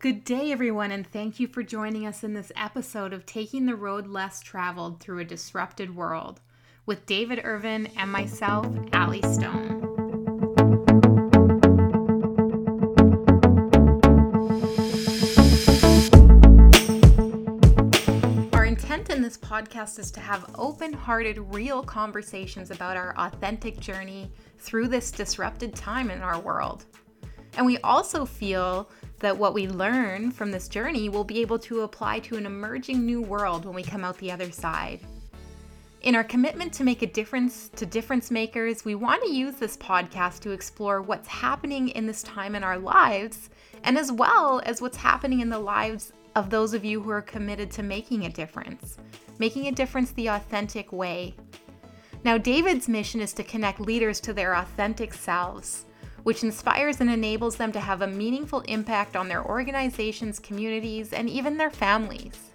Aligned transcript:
Good 0.00 0.22
day, 0.22 0.52
everyone, 0.52 0.92
and 0.92 1.04
thank 1.04 1.40
you 1.40 1.48
for 1.48 1.64
joining 1.64 2.06
us 2.06 2.22
in 2.22 2.32
this 2.32 2.52
episode 2.54 3.12
of 3.12 3.26
Taking 3.26 3.66
the 3.66 3.74
Road 3.74 4.06
Less 4.06 4.40
Traveled 4.40 5.00
Through 5.00 5.18
a 5.18 5.24
Disrupted 5.24 5.96
World 5.96 6.40
with 6.86 7.04
David 7.04 7.40
Irvine 7.42 7.88
and 7.96 8.12
myself, 8.12 8.68
Ally 8.92 9.18
Stone. 9.22 9.82
Our 18.52 18.66
intent 18.66 19.10
in 19.10 19.20
this 19.20 19.36
podcast 19.36 19.98
is 19.98 20.12
to 20.12 20.20
have 20.20 20.48
open 20.54 20.92
hearted, 20.92 21.38
real 21.52 21.82
conversations 21.82 22.70
about 22.70 22.96
our 22.96 23.16
authentic 23.18 23.80
journey 23.80 24.30
through 24.58 24.86
this 24.86 25.10
disrupted 25.10 25.74
time 25.74 26.08
in 26.08 26.20
our 26.20 26.38
world. 26.38 26.84
And 27.56 27.66
we 27.66 27.78
also 27.78 28.24
feel 28.24 28.88
that 29.20 29.36
what 29.36 29.54
we 29.54 29.66
learn 29.66 30.30
from 30.30 30.50
this 30.50 30.68
journey 30.68 31.08
will 31.08 31.24
be 31.24 31.40
able 31.40 31.58
to 31.58 31.80
apply 31.80 32.20
to 32.20 32.36
an 32.36 32.46
emerging 32.46 33.04
new 33.04 33.20
world 33.20 33.64
when 33.64 33.74
we 33.74 33.82
come 33.82 34.04
out 34.04 34.18
the 34.18 34.30
other 34.30 34.50
side. 34.50 35.00
In 36.02 36.14
our 36.14 36.22
commitment 36.22 36.72
to 36.74 36.84
make 36.84 37.02
a 37.02 37.06
difference 37.06 37.68
to 37.70 37.84
difference 37.84 38.30
makers, 38.30 38.84
we 38.84 38.94
want 38.94 39.22
to 39.24 39.32
use 39.32 39.56
this 39.56 39.76
podcast 39.76 40.40
to 40.40 40.52
explore 40.52 41.02
what's 41.02 41.26
happening 41.26 41.88
in 41.88 42.06
this 42.06 42.22
time 42.22 42.54
in 42.54 42.62
our 42.62 42.78
lives, 42.78 43.50
and 43.82 43.98
as 43.98 44.12
well 44.12 44.62
as 44.64 44.80
what's 44.80 44.96
happening 44.96 45.40
in 45.40 45.48
the 45.48 45.58
lives 45.58 46.12
of 46.36 46.50
those 46.50 46.72
of 46.72 46.84
you 46.84 47.00
who 47.02 47.10
are 47.10 47.22
committed 47.22 47.70
to 47.72 47.82
making 47.82 48.26
a 48.26 48.30
difference, 48.30 48.98
making 49.40 49.66
a 49.66 49.72
difference 49.72 50.12
the 50.12 50.28
authentic 50.28 50.92
way. 50.92 51.34
Now, 52.22 52.38
David's 52.38 52.88
mission 52.88 53.20
is 53.20 53.32
to 53.32 53.42
connect 53.42 53.80
leaders 53.80 54.20
to 54.20 54.32
their 54.32 54.54
authentic 54.54 55.12
selves 55.12 55.84
which 56.28 56.44
inspires 56.44 57.00
and 57.00 57.08
enables 57.08 57.56
them 57.56 57.72
to 57.72 57.80
have 57.80 58.02
a 58.02 58.06
meaningful 58.06 58.60
impact 58.68 59.16
on 59.16 59.28
their 59.28 59.42
organizations, 59.46 60.38
communities, 60.38 61.14
and 61.14 61.26
even 61.26 61.56
their 61.56 61.70
families. 61.70 62.50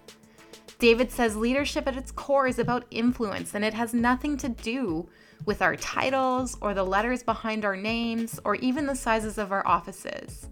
David 0.77 1.09
says 1.09 1.35
leadership 1.35 1.87
at 1.87 1.97
its 1.97 2.11
core 2.11 2.45
is 2.45 2.59
about 2.59 2.85
influence, 2.91 3.55
and 3.55 3.65
it 3.65 3.73
has 3.73 3.95
nothing 3.95 4.37
to 4.37 4.47
do 4.47 5.09
with 5.45 5.63
our 5.63 5.75
titles 5.75 6.55
or 6.61 6.75
the 6.75 6.83
letters 6.83 7.23
behind 7.23 7.65
our 7.65 7.75
names 7.75 8.39
or 8.45 8.53
even 8.57 8.85
the 8.85 8.93
sizes 8.93 9.39
of 9.39 9.51
our 9.51 9.65
offices. 9.67 10.49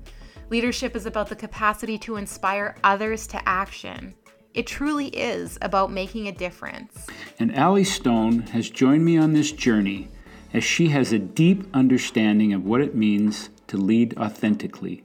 Leadership 0.50 0.96
is 0.96 1.06
about 1.06 1.30
the 1.30 1.36
capacity 1.36 2.00
to 2.00 2.16
inspire 2.16 2.76
others 2.84 3.28
to 3.28 3.48
action. 3.48 4.16
It 4.56 4.66
truly 4.66 5.10
is 5.10 5.60
about 5.62 5.92
making 5.92 6.28
a 6.28 6.32
difference. 6.32 7.06
And 7.38 7.56
Ally 7.56 7.84
Stone 7.84 8.48
has 8.48 8.68
joined 8.68 9.06
me 9.06 9.20
on 9.20 9.34
this 9.34 9.52
journey 9.52 10.10
as 10.54 10.64
she 10.64 10.90
has 10.90 11.12
a 11.12 11.20
deep 11.20 11.66
understanding 11.74 12.54
of 12.54 12.66
what 12.66 12.82
it 12.82 12.96
means 12.96 13.50
to 13.68 13.78
lead 13.78 14.18
authentically. 14.18 15.04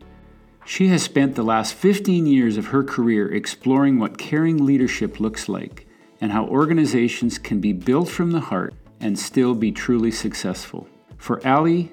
She 0.65 0.89
has 0.89 1.03
spent 1.05 1.37
the 1.37 1.45
last 1.45 1.75
15 1.75 2.27
years 2.27 2.57
of 2.57 2.67
her 2.67 2.83
career 2.83 3.33
exploring 3.33 3.99
what 3.99 4.19
caring 4.19 4.67
leadership 4.67 5.21
looks 5.21 5.49
like 5.49 5.87
and 6.21 6.33
how 6.33 6.47
organizations 6.47 7.39
can 7.39 7.61
be 7.61 7.73
built 7.73 8.09
from 8.09 8.33
the 8.33 8.41
heart 8.41 8.75
and 9.01 9.17
still 9.17 9.55
be 9.55 9.71
truly 9.71 10.11
successful. 10.11 10.89
For 11.19 11.41
Ally, 11.47 11.89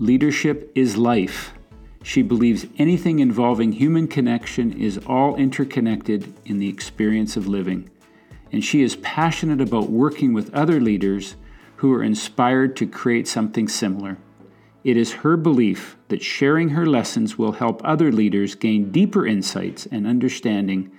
leadership 0.00 0.72
is 0.74 0.96
life. 0.96 1.52
She 2.02 2.22
believes 2.22 2.66
anything 2.78 3.20
involving 3.20 3.72
human 3.72 4.08
connection 4.08 4.72
is 4.72 4.98
all 5.06 5.36
interconnected 5.36 6.32
in 6.44 6.58
the 6.58 6.68
experience 6.68 7.36
of 7.36 7.46
living. 7.46 7.90
And 8.52 8.64
she 8.64 8.82
is 8.82 8.96
passionate 8.96 9.60
about 9.60 9.90
working 9.90 10.32
with 10.32 10.54
other 10.54 10.80
leaders 10.80 11.36
who 11.76 11.92
are 11.92 12.02
inspired 12.02 12.76
to 12.76 12.86
create 12.86 13.28
something 13.28 13.68
similar. 13.68 14.18
It 14.84 14.96
is 14.96 15.14
her 15.14 15.36
belief 15.36 15.96
that 16.08 16.22
sharing 16.22 16.70
her 16.70 16.86
lessons 16.86 17.36
will 17.36 17.52
help 17.52 17.80
other 17.84 18.12
leaders 18.12 18.54
gain 18.54 18.92
deeper 18.92 19.26
insights 19.26 19.86
and 19.86 20.06
understanding 20.06 20.90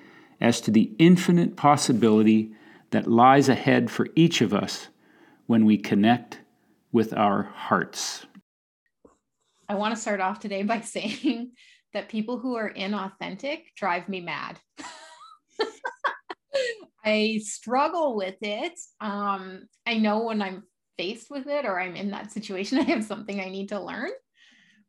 as 0.42 0.60
to 0.62 0.72
the 0.72 0.92
infinite 1.00 1.56
possibility 1.56 2.52
that 2.92 3.08
lies 3.08 3.50
ahead 3.50 3.90
for 3.90 4.08
each 4.16 4.42
of 4.42 4.54
us 4.54 4.88
when 5.46 5.66
we 5.66 5.78
connect 5.78 6.40
with 6.92 7.14
our 7.14 7.44
hearts. 7.44 8.26
I 9.70 9.76
want 9.76 9.96
to 9.96 10.02
start 10.02 10.20
off 10.20 10.40
today 10.40 10.64
by 10.64 10.82
saying 10.82 11.52
that 11.94 12.10
people 12.10 12.38
who 12.38 12.56
are 12.56 12.74
inauthentic 12.74 13.74
drive 13.76 14.08
me 14.08 14.22
mad. 14.22 14.60
I 17.08 17.40
struggle 17.42 18.18
with 18.18 18.36
it. 18.42 18.78
Um, 19.00 19.68
I 19.86 19.98
know 19.98 20.24
when 20.24 20.42
I'm 20.42 20.64
faced 20.98 21.32
with 21.32 21.48
it 21.48 21.66
or 21.66 21.80
I'm 21.80 21.96
in 21.96 22.12
that 22.12 22.32
situation, 22.32 22.78
I 22.80 22.84
have 22.84 23.04
something 23.04 23.40
I 23.40 23.50
need 23.50 23.70
to 23.70 23.80
learn. 23.80 24.10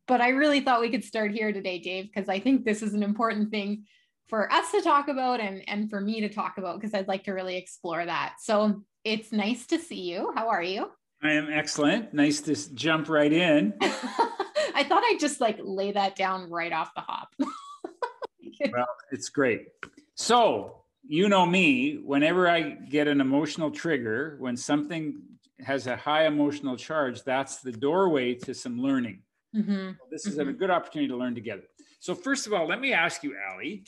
But 0.08 0.20
I 0.20 0.30
really 0.30 0.60
thought 0.60 0.80
we 0.80 0.90
could 0.90 1.04
start 1.04 1.30
here 1.30 1.52
today, 1.52 1.78
Dave, 1.78 2.10
because 2.12 2.28
I 2.28 2.40
think 2.40 2.64
this 2.64 2.82
is 2.82 2.94
an 2.94 3.02
important 3.02 3.50
thing 3.50 3.84
for 4.26 4.50
us 4.52 4.72
to 4.72 4.80
talk 4.80 5.08
about 5.08 5.40
and, 5.40 5.62
and 5.68 5.88
for 5.88 6.00
me 6.00 6.22
to 6.22 6.28
talk 6.28 6.58
about 6.58 6.80
because 6.80 6.92
I'd 6.92 7.08
like 7.08 7.24
to 7.24 7.32
really 7.32 7.56
explore 7.56 8.04
that. 8.04 8.36
So 8.40 8.82
it's 9.04 9.30
nice 9.30 9.66
to 9.68 9.78
see 9.78 10.00
you. 10.00 10.32
How 10.34 10.48
are 10.48 10.62
you? 10.62 10.90
I 11.22 11.32
am 11.32 11.48
excellent. 11.52 12.14
Nice 12.14 12.40
to 12.42 12.74
jump 12.74 13.08
right 13.08 13.32
in. 13.32 13.74
I 13.80 14.84
thought 14.88 15.02
I'd 15.04 15.18
just 15.20 15.40
like 15.40 15.58
lay 15.62 15.92
that 15.92 16.16
down 16.16 16.50
right 16.50 16.72
off 16.72 16.90
the 16.94 17.00
hop. 17.02 17.28
well, 17.38 18.88
it's 19.12 19.28
great. 19.28 19.68
So, 20.14 20.84
you 21.08 21.28
know 21.28 21.46
me, 21.46 21.96
whenever 22.04 22.48
I 22.48 22.60
get 22.60 23.08
an 23.08 23.20
emotional 23.20 23.70
trigger, 23.70 24.36
when 24.38 24.56
something 24.56 25.22
has 25.60 25.86
a 25.86 25.96
high 25.96 26.26
emotional 26.26 26.76
charge, 26.76 27.24
that's 27.24 27.56
the 27.56 27.72
doorway 27.72 28.34
to 28.34 28.54
some 28.54 28.80
learning. 28.80 29.22
Mm-hmm. 29.56 29.92
So 29.92 30.06
this 30.10 30.26
is 30.26 30.36
mm-hmm. 30.36 30.50
a 30.50 30.52
good 30.52 30.70
opportunity 30.70 31.08
to 31.08 31.16
learn 31.16 31.34
together. 31.34 31.62
So, 31.98 32.14
first 32.14 32.46
of 32.46 32.52
all, 32.52 32.68
let 32.68 32.80
me 32.80 32.92
ask 32.92 33.22
you, 33.24 33.34
Ally, 33.50 33.78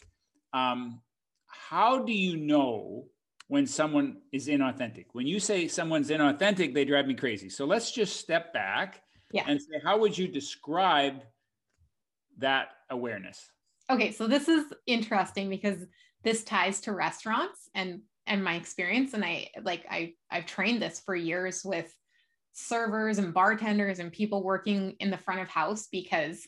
um, 0.53 1.03
how 1.47 2.03
do 2.03 2.13
you 2.13 2.37
know 2.39 3.07
when 3.49 3.67
someone 3.67 4.23
is 4.33 4.49
inauthentic? 4.49 5.07
When 5.13 5.27
you 5.27 5.39
say 5.39 5.69
someone's 5.69 6.09
inauthentic, 6.09 6.73
they 6.73 6.87
drive 6.87 7.07
me 7.07 7.15
crazy. 7.15 7.51
So, 7.51 7.67
let's 7.67 7.93
just 7.93 8.17
step 8.17 8.55
back 8.55 9.03
yeah. 9.31 9.45
and 9.47 9.61
say, 9.61 9.81
how 9.85 9.99
would 9.99 10.17
you 10.17 10.27
describe 10.27 11.23
that 12.39 12.71
awareness? 12.89 13.51
Okay, 13.91 14.11
so 14.11 14.27
this 14.27 14.49
is 14.49 14.65
interesting 14.87 15.51
because 15.51 15.85
this 16.23 16.45
ties 16.45 16.81
to 16.83 16.93
restaurants 16.93 17.69
and 17.75 18.01
and 18.27 18.45
my 18.45 18.55
experience 18.55 19.15
and 19.15 19.25
i 19.25 19.49
like 19.63 19.85
i 19.91 20.13
i've 20.31 20.47
trained 20.47 20.81
this 20.81 21.01
for 21.01 21.15
years 21.15 21.63
with 21.65 21.93
servers 22.53 23.19
and 23.19 23.33
bartenders 23.33 23.99
and 23.99 24.13
people 24.13 24.43
working 24.43 24.95
in 25.01 25.11
the 25.11 25.19
front 25.19 25.41
of 25.41 25.49
house 25.49 25.89
because 25.91 26.47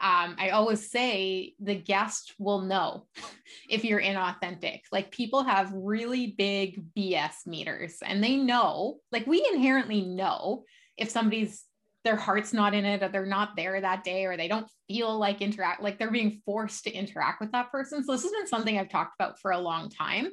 um, 0.00 0.36
I 0.38 0.50
always 0.50 0.90
say 0.92 1.54
the 1.58 1.74
guest 1.74 2.34
will 2.38 2.60
know 2.60 3.06
if 3.68 3.84
you're 3.84 4.00
inauthentic. 4.00 4.82
Like 4.92 5.10
people 5.10 5.42
have 5.42 5.72
really 5.74 6.34
big 6.38 6.84
BS 6.94 7.46
meters 7.46 7.98
and 8.04 8.22
they 8.22 8.36
know, 8.36 8.98
like 9.10 9.26
we 9.26 9.44
inherently 9.52 10.02
know 10.02 10.64
if 10.96 11.10
somebody's 11.10 11.64
their 12.08 12.16
heart's 12.16 12.54
not 12.54 12.72
in 12.72 12.86
it 12.86 13.02
or 13.02 13.10
they're 13.10 13.26
not 13.26 13.54
there 13.54 13.78
that 13.78 14.02
day 14.02 14.24
or 14.24 14.38
they 14.38 14.48
don't 14.48 14.66
feel 14.88 15.18
like 15.18 15.42
interact 15.42 15.82
like 15.82 15.98
they're 15.98 16.10
being 16.10 16.40
forced 16.46 16.84
to 16.84 16.90
interact 16.90 17.38
with 17.38 17.52
that 17.52 17.70
person. 17.70 18.02
So 18.02 18.12
this 18.12 18.22
has 18.22 18.32
been 18.32 18.46
something 18.46 18.78
I've 18.78 18.88
talked 18.88 19.14
about 19.20 19.38
for 19.38 19.50
a 19.50 19.58
long 19.58 19.90
time. 19.90 20.28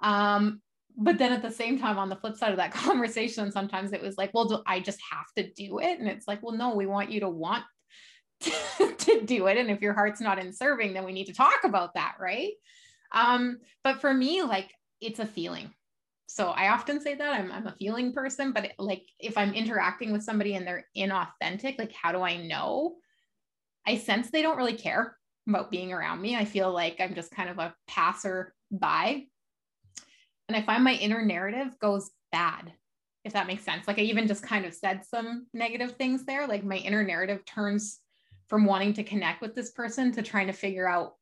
Um, 0.00 0.62
but 0.96 1.18
then 1.18 1.34
at 1.34 1.42
the 1.42 1.50
same 1.50 1.78
time, 1.78 1.98
on 1.98 2.08
the 2.08 2.16
flip 2.16 2.34
side 2.34 2.52
of 2.52 2.56
that 2.56 2.72
conversation, 2.72 3.52
sometimes 3.52 3.92
it 3.92 4.00
was 4.00 4.16
like, 4.16 4.30
well, 4.32 4.46
do 4.46 4.62
I 4.64 4.80
just 4.80 4.98
have 5.12 5.26
to 5.36 5.52
do 5.52 5.80
it? 5.80 5.98
And 5.98 6.08
it's 6.08 6.26
like, 6.26 6.42
well, 6.42 6.56
no, 6.56 6.74
we 6.74 6.86
want 6.86 7.12
you 7.12 7.20
to 7.20 7.28
want 7.28 7.64
to, 8.40 8.94
to 8.96 9.20
do 9.26 9.46
it. 9.48 9.58
And 9.58 9.70
if 9.70 9.82
your 9.82 9.92
heart's 9.92 10.22
not 10.22 10.38
in 10.38 10.54
serving, 10.54 10.94
then 10.94 11.04
we 11.04 11.12
need 11.12 11.26
to 11.26 11.34
talk 11.34 11.64
about 11.64 11.92
that, 11.92 12.14
right? 12.18 12.52
Um, 13.12 13.58
but 13.84 14.00
for 14.00 14.14
me, 14.14 14.42
like 14.42 14.70
it's 15.02 15.18
a 15.18 15.26
feeling. 15.26 15.74
So 16.26 16.48
I 16.48 16.68
often 16.68 17.00
say 17.00 17.14
that 17.14 17.32
I'm, 17.32 17.52
I'm 17.52 17.66
a 17.66 17.76
feeling 17.78 18.12
person, 18.12 18.52
but 18.52 18.72
like 18.78 19.04
if 19.20 19.38
I'm 19.38 19.54
interacting 19.54 20.12
with 20.12 20.24
somebody 20.24 20.54
and 20.54 20.66
they're 20.66 20.86
inauthentic, 20.96 21.78
like 21.78 21.92
how 21.92 22.12
do 22.12 22.22
I 22.22 22.36
know? 22.36 22.96
I 23.86 23.96
sense 23.96 24.30
they 24.30 24.42
don't 24.42 24.56
really 24.56 24.74
care 24.74 25.16
about 25.48 25.70
being 25.70 25.92
around 25.92 26.20
me. 26.20 26.36
I 26.36 26.44
feel 26.44 26.72
like 26.72 26.96
I'm 27.00 27.14
just 27.14 27.30
kind 27.30 27.48
of 27.48 27.58
a 27.58 27.74
passer 27.86 28.52
by 28.72 29.26
and 30.48 30.56
I 30.56 30.62
find 30.62 30.84
my 30.84 30.94
inner 30.94 31.24
narrative 31.24 31.78
goes 31.80 32.10
bad, 32.30 32.72
if 33.24 33.32
that 33.32 33.46
makes 33.46 33.64
sense. 33.64 33.88
Like 33.88 33.98
I 33.98 34.02
even 34.02 34.28
just 34.28 34.42
kind 34.42 34.64
of 34.64 34.74
said 34.74 35.04
some 35.04 35.46
negative 35.52 35.92
things 35.92 36.24
there. 36.24 36.46
Like 36.46 36.64
my 36.64 36.76
inner 36.76 37.02
narrative 37.02 37.44
turns 37.44 38.00
from 38.48 38.64
wanting 38.64 38.92
to 38.94 39.04
connect 39.04 39.42
with 39.42 39.54
this 39.54 39.72
person 39.72 40.12
to 40.12 40.22
trying 40.22 40.46
to 40.46 40.52
figure 40.52 40.88
out 40.88 41.14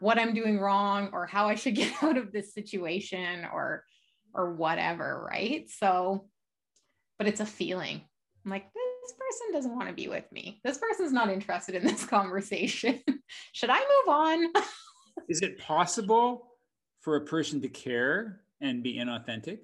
what 0.00 0.18
I'm 0.18 0.34
doing 0.34 0.58
wrong 0.58 1.08
or 1.12 1.26
how 1.26 1.48
I 1.48 1.54
should 1.54 1.74
get 1.76 2.02
out 2.02 2.18
of 2.18 2.32
this 2.32 2.52
situation 2.52 3.46
or 3.52 3.84
or 4.34 4.54
whatever, 4.54 5.26
right? 5.30 5.68
So, 5.70 6.28
but 7.18 7.26
it's 7.26 7.40
a 7.40 7.46
feeling. 7.46 8.02
I'm 8.44 8.50
like, 8.50 8.66
this 8.72 9.12
person 9.12 9.52
doesn't 9.52 9.76
want 9.76 9.88
to 9.88 9.94
be 9.94 10.08
with 10.08 10.30
me. 10.32 10.60
This 10.64 10.78
person's 10.78 11.12
not 11.12 11.30
interested 11.30 11.74
in 11.74 11.84
this 11.84 12.04
conversation. 12.06 13.02
should 13.52 13.70
I 13.70 13.78
move 13.78 14.14
on? 14.14 14.52
Is 15.28 15.42
it 15.42 15.58
possible 15.58 16.52
for 17.00 17.16
a 17.16 17.24
person 17.24 17.60
to 17.62 17.68
care 17.68 18.40
and 18.60 18.82
be 18.82 18.98
inauthentic? 18.98 19.58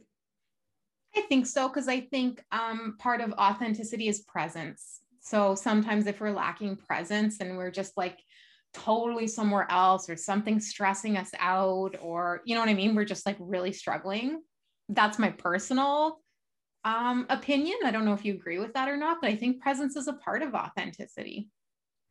I 1.16 1.22
think 1.22 1.46
so, 1.46 1.68
because 1.68 1.88
I 1.88 2.00
think 2.00 2.42
um, 2.50 2.96
part 2.98 3.20
of 3.20 3.32
authenticity 3.32 4.08
is 4.08 4.20
presence. 4.22 5.00
So 5.20 5.54
sometimes 5.54 6.06
if 6.06 6.20
we're 6.20 6.32
lacking 6.32 6.76
presence 6.76 7.40
and 7.40 7.56
we're 7.56 7.70
just 7.70 7.96
like 7.96 8.18
totally 8.74 9.26
somewhere 9.26 9.66
else 9.70 10.10
or 10.10 10.16
something 10.16 10.60
stressing 10.60 11.16
us 11.16 11.30
out 11.38 11.96
or 12.02 12.42
you 12.44 12.54
know 12.54 12.60
what 12.60 12.68
I 12.68 12.74
mean 12.74 12.94
we're 12.94 13.04
just 13.04 13.24
like 13.24 13.36
really 13.38 13.72
struggling 13.72 14.42
that's 14.88 15.18
my 15.18 15.30
personal 15.30 16.20
um, 16.84 17.26
opinion. 17.30 17.78
I 17.84 17.90
don't 17.90 18.04
know 18.04 18.12
if 18.12 18.24
you 18.24 18.34
agree 18.34 18.58
with 18.58 18.74
that 18.74 18.88
or 18.88 18.96
not 18.96 19.18
but 19.20 19.30
I 19.30 19.36
think 19.36 19.62
presence 19.62 19.96
is 19.96 20.08
a 20.08 20.14
part 20.14 20.42
of 20.42 20.54
authenticity. 20.54 21.48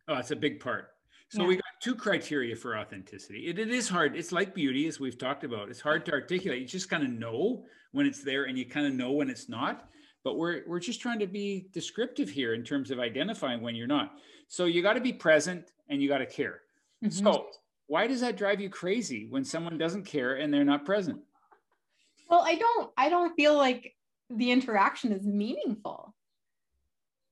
Oh 0.08 0.16
it's 0.16 0.32
a 0.32 0.36
big 0.36 0.60
part. 0.60 0.90
So 1.30 1.42
yeah. 1.42 1.48
we 1.48 1.56
got 1.56 1.64
two 1.82 1.96
criteria 1.96 2.56
for 2.56 2.78
authenticity. 2.78 3.48
It, 3.48 3.58
it 3.58 3.72
is 3.72 3.90
hard. 3.90 4.16
It's 4.16 4.32
like 4.32 4.54
beauty 4.54 4.88
as 4.88 5.00
we've 5.00 5.18
talked 5.18 5.44
about. 5.44 5.70
It's 5.70 5.82
hard 5.82 6.06
to 6.06 6.12
articulate. 6.12 6.62
You 6.62 6.68
just 6.68 6.92
kind 6.92 7.04
of 7.04 7.10
know 7.10 7.66
when 7.92 8.06
it's 8.06 8.24
there 8.24 8.44
and 8.44 8.56
you 8.56 8.66
kind 8.66 8.86
of 8.86 8.94
know 8.94 9.12
when 9.14 9.32
it's 9.32 9.50
not. 9.50 9.90
But 10.24 10.38
we're 10.38 10.62
we're 10.68 10.80
just 10.80 11.02
trying 11.02 11.20
to 11.20 11.28
be 11.28 11.68
descriptive 11.74 12.30
here 12.30 12.54
in 12.54 12.64
terms 12.64 12.92
of 12.92 13.00
identifying 13.00 13.62
when 13.62 13.76
you're 13.76 13.88
not. 13.88 14.14
So 14.48 14.66
you 14.66 14.84
got 14.84 14.94
to 14.94 15.02
be 15.02 15.12
present 15.12 15.72
and 15.90 16.02
you 16.02 16.08
got 16.08 16.20
to 16.20 16.28
care. 16.28 16.62
Mm-hmm. 17.04 17.26
So 17.26 17.48
why 17.88 18.08
does 18.08 18.22
that 18.22 18.38
drive 18.38 18.62
you 18.62 18.70
crazy 18.70 19.28
when 19.30 19.44
someone 19.44 19.78
doesn't 19.78 20.06
care 20.06 20.36
and 20.36 20.54
they're 20.54 20.64
not 20.64 20.86
present? 20.86 21.20
Well, 22.30 22.42
I 22.44 22.56
don't 22.56 22.92
I 22.98 23.10
don't 23.10 23.36
feel 23.36 23.56
like 23.56 23.96
the 24.30 24.52
interaction 24.52 25.12
is 25.12 25.26
meaningful. 25.26 26.14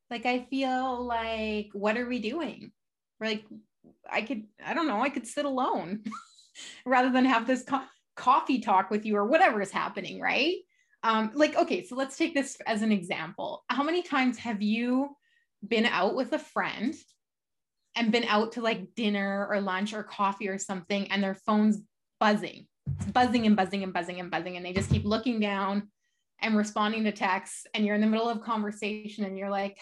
Like 0.10 0.26
I 0.26 0.46
feel 0.50 1.04
like 1.06 1.70
what 1.74 1.98
are 1.98 2.08
we 2.08 2.20
doing? 2.20 2.72
Like 3.20 3.46
I 4.10 4.22
could 4.22 4.44
I 4.64 4.74
don't 4.74 4.88
know, 4.88 5.02
I 5.02 5.10
could 5.10 5.28
sit 5.28 5.46
alone 5.46 6.04
rather 6.86 7.12
than 7.12 7.26
have 7.26 7.48
this 7.48 7.64
co- 7.64 7.86
coffee 8.16 8.60
talk 8.60 8.92
with 8.92 9.06
you 9.06 9.16
or 9.16 9.26
whatever 9.26 9.62
is 9.62 9.72
happening, 9.72 10.20
right? 10.20 10.56
Um, 11.04 11.32
like, 11.34 11.56
okay, 11.56 11.84
so 11.84 11.96
let's 11.96 12.16
take 12.16 12.36
this 12.36 12.58
as 12.68 12.84
an 12.84 12.92
example. 12.92 13.64
How 13.70 13.82
many 13.82 14.04
times 14.04 14.38
have 14.38 14.62
you 14.62 15.16
been 15.68 15.88
out 15.88 16.14
with 16.16 16.32
a 16.34 16.40
friend 16.40 16.94
and 17.96 18.12
been 18.12 18.26
out 18.26 18.54
to 18.54 18.62
like 18.62 18.94
dinner 18.96 19.48
or 19.50 19.62
lunch 19.62 19.94
or 19.94 20.04
coffee 20.04 20.48
or 20.48 20.58
something 20.58 21.12
and 21.12 21.24
their 21.24 21.36
phone's 21.36 21.80
buzzing 22.20 22.68
it's 22.98 23.12
buzzing 23.12 23.45
and 23.45 23.56
buzzing 23.56 23.83
and 23.83 23.94
buzzing 23.94 24.19
and 24.19 24.31
buzzing 24.31 24.57
and 24.57 24.66
they 24.66 24.74
just 24.74 24.89
keep 24.89 25.06
looking 25.06 25.39
down 25.39 25.89
and 26.42 26.57
responding 26.57 27.04
to 27.04 27.12
texts 27.12 27.66
and 27.74 27.86
you're 27.86 27.95
in 27.95 28.01
the 28.01 28.07
middle 28.07 28.30
of 28.30 28.42
conversation 28.42 29.25
and 29.25 29.38
you're 29.38 29.50
like 29.50 29.78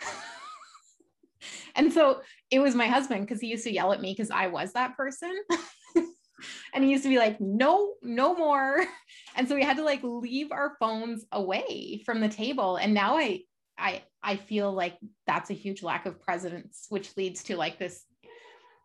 and 1.76 1.92
so 1.92 2.20
it 2.50 2.58
was 2.58 2.74
my 2.74 2.86
husband 2.86 3.22
because 3.22 3.40
he 3.40 3.48
used 3.48 3.64
to 3.64 3.72
yell 3.72 3.92
at 3.92 4.00
me 4.00 4.12
because 4.12 4.30
i 4.30 4.46
was 4.46 4.72
that 4.72 4.96
person. 4.96 5.34
And 6.74 6.84
he 6.84 6.90
used 6.90 7.04
to 7.04 7.08
be 7.08 7.18
like 7.18 7.40
no 7.40 7.94
no 8.02 8.34
more. 8.34 8.84
And 9.36 9.48
so 9.48 9.56
we 9.56 9.64
had 9.64 9.78
to 9.78 9.82
like 9.82 10.00
leave 10.04 10.52
our 10.52 10.76
phones 10.78 11.24
away 11.32 12.02
from 12.06 12.20
the 12.20 12.28
table 12.28 12.76
and 12.76 12.94
now 12.94 13.16
i 13.16 13.40
I 13.76 14.02
I 14.22 14.36
feel 14.36 14.72
like 14.72 14.96
that's 15.26 15.50
a 15.50 15.54
huge 15.54 15.82
lack 15.82 16.06
of 16.06 16.20
presence, 16.20 16.86
which 16.88 17.16
leads 17.16 17.42
to 17.44 17.56
like 17.56 17.78
this 17.78 18.04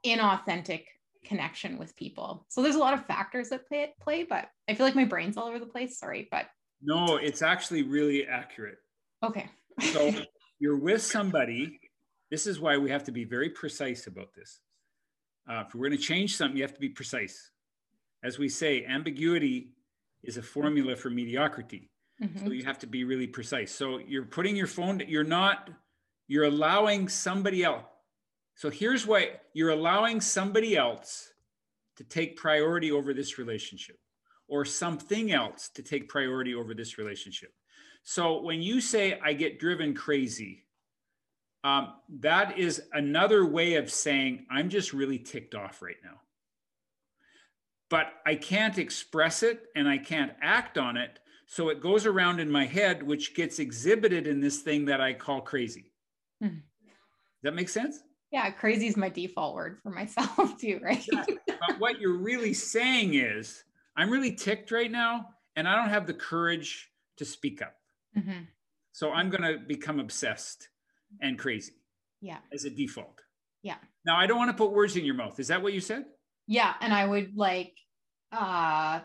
inauthentic 0.04 0.86
connection 1.26 1.78
with 1.78 1.96
people. 1.96 2.46
So 2.50 2.62
there's 2.62 2.76
a 2.76 2.80
lot 2.80 2.94
of 2.94 3.06
factors 3.06 3.50
that 3.50 3.68
play 3.68 3.94
play, 4.02 4.24
but 4.24 4.50
I 4.68 4.74
feel 4.74 4.86
like 4.86 4.96
my 4.96 5.06
brain's 5.06 5.38
all 5.38 5.48
over 5.48 5.60
the 5.60 5.66
place. 5.66 6.00
Sorry, 6.00 6.28
but 6.32 6.46
no, 6.82 7.18
it's 7.18 7.42
actually 7.42 7.84
really 7.84 8.28
accurate. 8.28 8.78
Okay. 9.24 9.50
so 9.92 10.12
you're 10.60 10.78
with 10.78 11.02
somebody. 11.02 11.80
This 12.32 12.48
is 12.48 12.60
why 12.60 12.78
we 12.78 12.90
have 12.92 13.04
to 13.06 13.12
be 13.12 13.26
very 13.26 13.50
precise 13.50 14.08
about 14.08 14.34
this. 14.34 14.60
Uh, 15.50 15.64
if 15.68 15.74
we're 15.74 15.88
going 15.88 15.98
to 15.98 16.04
change 16.04 16.36
something, 16.38 16.56
you 16.56 16.64
have 16.64 16.76
to 16.76 16.80
be 16.80 16.90
precise. 16.90 17.52
As 18.24 18.38
we 18.38 18.50
say, 18.50 18.86
ambiguity 18.86 19.72
is 20.24 20.38
a 20.38 20.42
formula 20.42 20.96
for 20.96 21.10
mediocrity. 21.10 21.90
Mm-hmm. 22.22 22.46
So 22.46 22.52
you 22.52 22.66
have 22.66 22.80
to 22.80 22.88
be 22.88 23.04
really 23.04 23.28
precise. 23.28 23.72
So 23.72 23.98
you're 23.98 24.26
putting 24.26 24.56
your 24.56 24.68
phone, 24.68 25.02
you're 25.08 25.24
not, 25.24 25.70
you're 26.28 26.44
allowing 26.44 27.08
somebody 27.08 27.64
else. 27.64 27.84
So 28.60 28.70
here's 28.70 29.08
what 29.08 29.44
you're 29.54 29.70
allowing 29.70 30.20
somebody 30.20 30.76
else 30.76 31.32
to 31.96 32.04
take 32.04 32.36
priority 32.36 32.92
over 32.92 33.14
this 33.14 33.38
relationship 33.38 33.98
or 34.50 34.66
something 34.66 35.32
else 35.32 35.70
to 35.76 35.82
take 35.82 36.10
priority 36.10 36.54
over 36.54 36.74
this 36.74 36.98
relationship. 36.98 37.54
So 38.04 38.42
when 38.42 38.62
you 38.62 38.82
say, 38.82 39.18
I 39.24 39.32
get 39.32 39.62
driven 39.62 39.94
crazy, 39.94 40.66
um, 41.64 41.94
that 42.20 42.60
is 42.60 42.82
another 42.92 43.46
way 43.46 43.76
of 43.76 43.90
saying, 43.90 44.46
I'm 44.52 44.68
just 44.68 44.92
really 44.92 45.20
ticked 45.20 45.56
off 45.56 45.82
right 45.82 45.96
now. 46.04 46.20
But 47.90 48.08
I 48.26 48.36
can't 48.36 48.78
express 48.78 49.42
it 49.42 49.68
and 49.74 49.88
I 49.88 50.00
can't 50.00 50.34
act 50.42 50.78
on 50.78 50.98
it 50.98 51.20
so 51.48 51.70
it 51.70 51.80
goes 51.80 52.06
around 52.06 52.42
in 52.42 52.52
my 52.52 52.66
head, 52.66 53.04
which 53.04 53.36
gets 53.36 53.60
exhibited 53.60 54.28
in 54.28 54.42
this 54.42 54.60
thing 54.60 54.84
that 54.88 55.00
I 55.00 55.14
call 55.14 55.40
crazy. 55.40 55.94
Mm-hmm. 56.44 56.56
Does 56.56 57.44
that 57.44 57.56
make 57.56 57.70
sense? 57.70 58.02
Yeah, 58.32 58.50
crazy 58.52 58.88
is 58.88 58.96
my 58.96 59.10
default 59.10 59.56
word 59.56 59.80
for 59.82 59.90
myself 59.90 60.58
too, 60.62 60.80
right? 60.84 61.04
but 61.12 61.80
what 61.80 62.00
you're 62.00 62.18
really 62.18 62.54
saying 62.54 63.16
is, 63.16 63.64
I'm 63.98 64.10
really 64.10 64.34
ticked 64.34 64.72
right 64.72 64.92
now, 64.92 65.30
and 65.56 65.68
I 65.68 65.76
don't 65.76 65.90
have 65.90 66.06
the 66.08 66.14
courage 66.14 66.90
to 67.18 67.26
speak 67.26 67.62
up. 67.62 67.76
Mm-hmm. 68.18 68.44
So 68.92 69.12
I'm 69.12 69.30
going 69.30 69.44
to 69.44 69.60
become 69.66 70.00
obsessed 70.00 70.70
and 71.22 71.40
crazy. 71.40 71.74
Yeah. 72.22 72.38
As 72.54 72.66
a 72.66 72.70
default. 72.70 73.22
Yeah. 73.64 73.76
Now 74.06 74.18
I 74.18 74.28
don't 74.28 74.38
want 74.38 74.52
to 74.52 74.58
put 74.58 74.72
words 74.72 74.96
in 74.96 75.06
your 75.06 75.16
mouth. 75.16 75.40
Is 75.40 75.48
that 75.48 75.62
what 75.62 75.74
you 75.74 75.82
said? 75.82 76.06
Yeah, 76.48 76.74
and 76.82 76.94
I 76.94 77.06
would 77.06 77.36
like 77.36 77.74
uh 78.32 79.00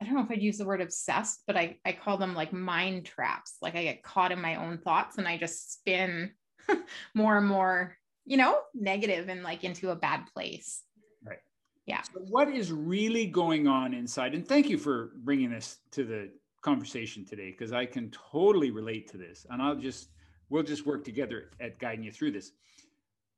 I 0.00 0.04
don't 0.04 0.14
know 0.14 0.22
if 0.22 0.30
I'd 0.30 0.42
use 0.42 0.58
the 0.58 0.64
word 0.64 0.80
obsessed, 0.80 1.42
but 1.46 1.56
I, 1.56 1.78
I 1.84 1.92
call 1.92 2.18
them 2.18 2.34
like 2.34 2.52
mind 2.52 3.04
traps. 3.04 3.56
Like 3.60 3.74
I 3.74 3.82
get 3.82 4.02
caught 4.04 4.30
in 4.30 4.40
my 4.40 4.54
own 4.54 4.78
thoughts 4.78 5.18
and 5.18 5.26
I 5.26 5.36
just 5.38 5.72
spin 5.72 6.30
more 7.14 7.38
and 7.38 7.46
more, 7.46 7.96
you 8.24 8.36
know, 8.36 8.60
negative 8.74 9.28
and 9.28 9.42
like 9.42 9.64
into 9.64 9.90
a 9.90 9.96
bad 9.96 10.24
place. 10.32 10.82
Right. 11.24 11.38
Yeah. 11.86 12.02
So 12.02 12.20
what 12.28 12.48
is 12.48 12.72
really 12.72 13.26
going 13.26 13.66
on 13.66 13.94
inside? 13.94 14.34
And 14.34 14.46
thank 14.46 14.68
you 14.68 14.78
for 14.78 15.12
bringing 15.18 15.50
this 15.50 15.78
to 15.92 16.04
the 16.04 16.30
conversation 16.60 17.24
today 17.24 17.50
because 17.50 17.72
I 17.72 17.86
can 17.86 18.10
totally 18.10 18.70
relate 18.70 19.08
to 19.12 19.16
this. 19.16 19.46
And 19.50 19.62
I'll 19.62 19.76
just, 19.76 20.08
we'll 20.48 20.62
just 20.62 20.86
work 20.86 21.04
together 21.04 21.50
at 21.60 21.78
guiding 21.78 22.04
you 22.04 22.12
through 22.12 22.32
this. 22.32 22.52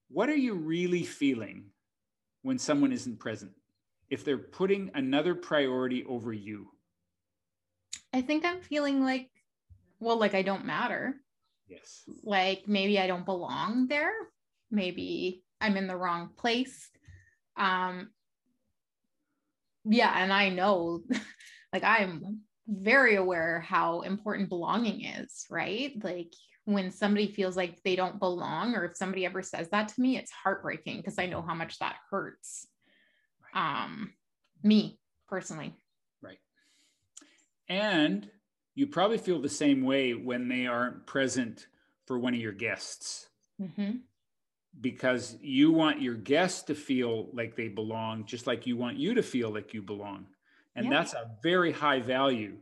What 0.09 0.29
are 0.29 0.37
you 0.37 0.55
really 0.55 1.05
feeling 1.05 1.67
when 2.43 2.59
someone 2.59 2.93
isn't 2.93 3.19
present? 3.19 3.53
if 4.11 4.25
they're 4.25 4.39
putting 4.39 4.91
another 4.95 5.35
priority 5.35 6.05
over 6.05 6.33
you? 6.33 6.69
I 8.13 8.21
think 8.21 8.45
I'm 8.45 8.61
feeling 8.61 9.03
like, 9.05 9.31
well, 10.01 10.19
like 10.19 10.35
I 10.35 10.43
don't 10.43 10.65
matter. 10.65 11.15
Yes. 11.71 12.03
Like 12.25 12.65
maybe 12.67 12.99
I 12.99 13.07
don't 13.07 13.25
belong 13.25 13.87
there. 13.87 14.13
Maybe 14.71 15.45
I'm 15.61 15.77
in 15.77 15.87
the 15.87 15.97
wrong 15.97 16.31
place. 16.37 16.89
Um, 17.57 18.11
yeah, 19.85 20.13
and 20.17 20.33
I 20.33 20.49
know, 20.49 21.03
like 21.73 21.85
I'm 21.85 22.41
very 22.67 23.17
aware 23.17 23.61
how 23.61 24.01
important 24.01 24.49
belonging 24.49 25.05
is, 25.05 25.47
right? 25.49 25.93
Like 26.03 26.33
when 26.65 26.91
somebody 26.91 27.29
feels 27.29 27.57
like 27.57 27.81
they 27.85 27.97
don't 27.97 28.19
belong, 28.19 28.75
or 28.75 28.85
if 28.85 28.97
somebody 28.97 29.25
ever 29.25 29.43
says 29.43 29.69
that 29.71 29.89
to 29.89 30.01
me, 30.01 30.17
it's 30.17 30.31
heartbreaking 30.31 30.99
because 30.99 31.19
I 31.19 31.27
know 31.27 31.43
how 31.43 31.55
much 31.55 31.79
that 31.79 31.97
hurts 32.11 32.67
um, 33.55 34.13
me 34.63 34.99
personally. 35.29 35.75
Right. 36.23 36.39
And 37.69 38.29
you 38.81 38.87
probably 38.87 39.19
feel 39.19 39.39
the 39.39 39.47
same 39.47 39.83
way 39.83 40.15
when 40.15 40.49
they 40.49 40.67
aren't 40.67 41.05
present 41.05 41.67
for 42.07 42.19
one 42.19 42.33
of 42.33 42.41
your 42.41 42.51
guests. 42.51 43.29
Mm-hmm. 43.61 43.99
Because 44.81 45.37
you 45.43 45.71
want 45.71 46.01
your 46.01 46.15
guests 46.15 46.63
to 46.63 46.75
feel 46.75 47.29
like 47.35 47.57
they 47.57 47.69
belong, 47.69 48.25
just 48.25 48.47
like 48.47 48.67
you 48.67 48.79
want 48.79 48.97
you 48.97 49.13
to 49.13 49.23
feel 49.23 49.51
like 49.51 49.75
you 49.75 49.83
belong. 49.83 50.25
And 50.75 50.87
yeah. 50.87 50.93
that's 50.93 51.13
a 51.13 51.31
very 51.43 51.73
high 51.73 52.01
value 52.01 52.57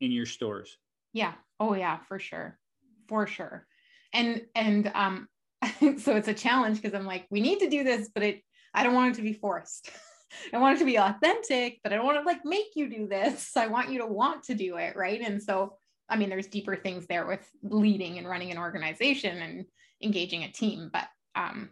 in 0.00 0.10
your 0.10 0.24
stores. 0.24 0.78
Yeah. 1.12 1.34
Oh 1.60 1.74
yeah, 1.74 1.98
for 2.08 2.18
sure. 2.18 2.58
For 3.06 3.26
sure. 3.26 3.66
And 4.14 4.46
and 4.54 4.90
um 4.94 5.28
so 5.98 6.16
it's 6.16 6.28
a 6.28 6.34
challenge 6.34 6.80
because 6.80 6.98
I'm 6.98 7.04
like, 7.04 7.26
we 7.30 7.42
need 7.42 7.58
to 7.58 7.68
do 7.68 7.84
this, 7.84 8.08
but 8.14 8.22
it 8.22 8.42
I 8.72 8.84
don't 8.84 8.94
want 8.94 9.12
it 9.12 9.16
to 9.16 9.22
be 9.22 9.34
forced. 9.34 9.90
I 10.52 10.58
want 10.58 10.76
it 10.76 10.78
to 10.80 10.84
be 10.84 10.98
authentic, 10.98 11.80
but 11.82 11.92
I 11.92 11.96
don't 11.96 12.06
want 12.06 12.18
to 12.18 12.24
like 12.24 12.44
make 12.44 12.72
you 12.74 12.88
do 12.88 13.06
this. 13.06 13.56
I 13.56 13.66
want 13.66 13.90
you 13.90 13.98
to 13.98 14.06
want 14.06 14.44
to 14.44 14.54
do 14.54 14.76
it. 14.76 14.96
Right. 14.96 15.20
And 15.20 15.42
so, 15.42 15.76
I 16.08 16.16
mean, 16.16 16.28
there's 16.28 16.46
deeper 16.46 16.76
things 16.76 17.06
there 17.06 17.26
with 17.26 17.46
leading 17.62 18.18
and 18.18 18.28
running 18.28 18.50
an 18.50 18.58
organization 18.58 19.40
and 19.42 19.64
engaging 20.02 20.44
a 20.44 20.52
team, 20.52 20.90
but 20.92 21.08
um, 21.34 21.70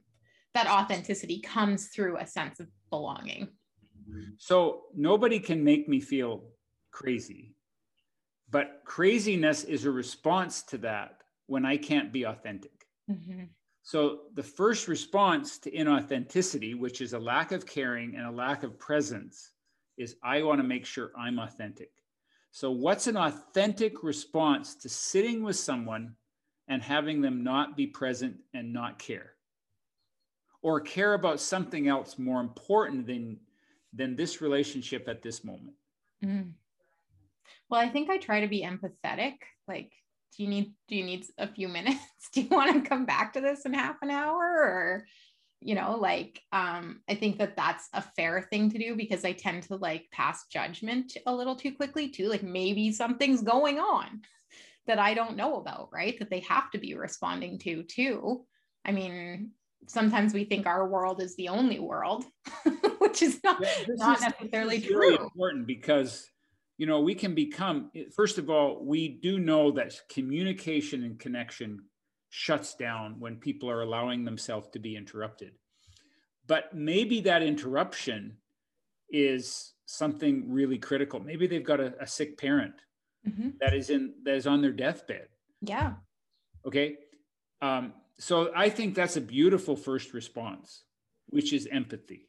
that 0.54 0.66
authenticity 0.66 1.40
comes 1.40 1.88
through 1.88 2.18
a 2.18 2.26
sense 2.26 2.60
of 2.60 2.68
belonging. 2.90 3.48
So 4.38 4.82
nobody 4.96 5.38
can 5.38 5.62
make 5.62 5.88
me 5.88 6.00
feel 6.00 6.44
crazy, 6.90 7.54
but 8.50 8.82
craziness 8.84 9.64
is 9.64 9.84
a 9.84 9.90
response 9.90 10.62
to 10.64 10.78
that 10.78 11.22
when 11.46 11.64
I 11.64 11.76
can't 11.76 12.12
be 12.12 12.24
authentic. 12.24 12.86
Mm-hmm. 13.10 13.44
So 13.82 14.20
the 14.34 14.42
first 14.42 14.88
response 14.88 15.58
to 15.58 15.70
inauthenticity, 15.70 16.78
which 16.78 17.00
is 17.00 17.12
a 17.12 17.18
lack 17.18 17.52
of 17.52 17.66
caring 17.66 18.14
and 18.14 18.26
a 18.26 18.30
lack 18.30 18.62
of 18.62 18.78
presence, 18.78 19.52
is 19.96 20.16
I 20.22 20.42
want 20.42 20.60
to 20.60 20.66
make 20.66 20.86
sure 20.86 21.10
I'm 21.18 21.38
authentic. 21.38 21.90
So, 22.52 22.70
what's 22.70 23.06
an 23.06 23.16
authentic 23.16 24.02
response 24.02 24.74
to 24.76 24.88
sitting 24.88 25.42
with 25.42 25.56
someone 25.56 26.16
and 26.68 26.82
having 26.82 27.20
them 27.20 27.44
not 27.44 27.76
be 27.76 27.86
present 27.86 28.36
and 28.54 28.72
not 28.72 28.98
care? 28.98 29.34
or 30.62 30.80
care 30.80 31.14
about 31.14 31.40
something 31.40 31.88
else 31.88 32.18
more 32.18 32.40
important 32.40 33.06
than 33.06 33.38
than 33.92 34.14
this 34.14 34.40
relationship 34.40 35.08
at 35.08 35.22
this 35.22 35.44
moment 35.44 35.74
Mm. 36.22 36.52
Well, 37.70 37.80
I 37.80 37.88
think 37.88 38.10
I 38.10 38.18
try 38.18 38.40
to 38.40 38.46
be 38.46 38.62
empathetic. 38.62 39.36
Like, 39.66 39.90
do 40.36 40.42
you 40.42 40.48
need 40.48 40.72
do 40.88 40.96
you 40.96 41.04
need 41.04 41.26
a 41.38 41.46
few 41.46 41.68
minutes? 41.68 41.98
Do 42.32 42.42
you 42.42 42.48
want 42.48 42.72
to 42.72 42.88
come 42.88 43.06
back 43.06 43.32
to 43.32 43.40
this 43.40 43.64
in 43.64 43.74
half 43.74 43.96
an 44.02 44.10
hour 44.10 44.38
or 44.38 45.06
you 45.60 45.74
know, 45.74 45.96
like 46.00 46.40
um 46.52 47.00
I 47.08 47.14
think 47.14 47.38
that 47.38 47.56
that's 47.56 47.88
a 47.92 48.02
fair 48.02 48.42
thing 48.42 48.70
to 48.70 48.78
do 48.78 48.96
because 48.96 49.24
I 49.24 49.32
tend 49.32 49.64
to 49.64 49.76
like 49.76 50.06
pass 50.12 50.46
judgment 50.46 51.16
a 51.26 51.34
little 51.34 51.56
too 51.56 51.72
quickly 51.72 52.08
too. 52.08 52.28
Like 52.28 52.42
maybe 52.42 52.92
something's 52.92 53.42
going 53.42 53.78
on 53.78 54.22
that 54.86 54.98
I 54.98 55.14
don't 55.14 55.36
know 55.36 55.56
about, 55.56 55.90
right? 55.92 56.18
That 56.18 56.30
they 56.30 56.40
have 56.40 56.70
to 56.70 56.78
be 56.78 56.94
responding 56.94 57.58
to 57.60 57.82
too. 57.82 58.46
I 58.84 58.92
mean, 58.92 59.50
sometimes 59.86 60.32
we 60.32 60.44
think 60.44 60.66
our 60.66 60.88
world 60.88 61.20
is 61.20 61.36
the 61.36 61.48
only 61.48 61.78
world, 61.78 62.24
which 62.98 63.22
is 63.22 63.40
not, 63.44 63.60
yeah, 63.60 63.94
not 63.96 64.18
is, 64.18 64.22
necessarily 64.22 64.80
true. 64.80 64.98
Really 64.98 65.16
important 65.16 65.66
because 65.66 66.26
you 66.80 66.86
know 66.86 67.00
we 67.00 67.14
can 67.14 67.34
become 67.34 67.90
first 68.14 68.38
of 68.38 68.48
all 68.48 68.84
we 68.84 69.08
do 69.08 69.38
know 69.38 69.70
that 69.70 69.92
communication 70.08 71.04
and 71.04 71.18
connection 71.18 71.70
shuts 72.30 72.74
down 72.74 73.16
when 73.18 73.36
people 73.36 73.68
are 73.68 73.82
allowing 73.82 74.24
themselves 74.24 74.68
to 74.72 74.78
be 74.78 74.96
interrupted 74.96 75.52
but 76.46 76.74
maybe 76.74 77.20
that 77.20 77.42
interruption 77.42 78.36
is 79.10 79.74
something 79.86 80.50
really 80.50 80.78
critical 80.78 81.20
maybe 81.20 81.46
they've 81.46 81.70
got 81.72 81.80
a, 81.80 81.92
a 82.00 82.06
sick 82.06 82.38
parent 82.38 82.74
mm-hmm. 83.28 83.50
that 83.60 83.74
is 83.74 83.90
in 83.90 84.14
that 84.24 84.34
is 84.34 84.46
on 84.46 84.62
their 84.62 84.72
deathbed 84.72 85.28
yeah 85.60 85.92
okay 86.66 86.96
um, 87.62 87.92
so 88.18 88.50
I 88.54 88.68
think 88.68 88.94
that's 88.94 89.16
a 89.16 89.20
beautiful 89.20 89.76
first 89.76 90.12
response, 90.12 90.84
which 91.28 91.52
is 91.52 91.68
empathy. 91.70 92.28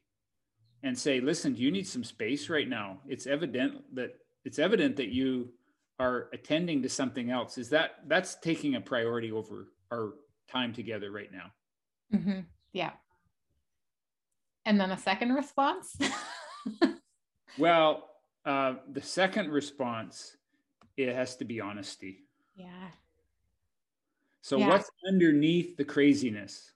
And 0.82 0.98
say, 0.98 1.20
listen, 1.20 1.54
do 1.54 1.62
you 1.62 1.70
need 1.70 1.86
some 1.86 2.02
space 2.02 2.48
right 2.48 2.68
now? 2.68 2.98
It's 3.06 3.26
evident 3.26 3.94
that 3.94 4.14
it's 4.44 4.58
evident 4.58 4.96
that 4.96 5.08
you 5.08 5.50
are 5.98 6.28
attending 6.32 6.82
to 6.82 6.88
something 6.88 7.30
else. 7.30 7.58
Is 7.58 7.68
that 7.70 7.96
that's 8.06 8.36
taking 8.36 8.74
a 8.74 8.80
priority 8.80 9.30
over 9.30 9.68
our 9.92 10.14
time 10.48 10.72
together 10.72 11.10
right 11.10 11.30
now? 11.32 11.52
Mm-hmm. 12.18 12.40
Yeah. 12.72 12.90
And 14.64 14.80
then 14.80 14.90
a 14.90 14.98
second 14.98 15.32
response. 15.32 15.96
well, 17.58 18.08
uh, 18.44 18.74
the 18.92 19.02
second 19.02 19.50
response, 19.50 20.36
it 20.96 21.14
has 21.14 21.36
to 21.36 21.44
be 21.44 21.60
honesty. 21.60 22.24
Yeah. 22.54 22.88
So 24.42 24.56
yeah. 24.56 24.68
what's 24.68 24.90
underneath 25.08 25.76
the 25.76 25.84
craziness? 25.84 26.72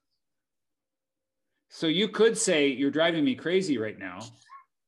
So 1.68 1.88
you 1.88 2.08
could 2.08 2.38
say 2.38 2.68
you're 2.68 2.90
driving 2.90 3.24
me 3.24 3.34
crazy 3.34 3.76
right 3.76 3.98
now, 3.98 4.20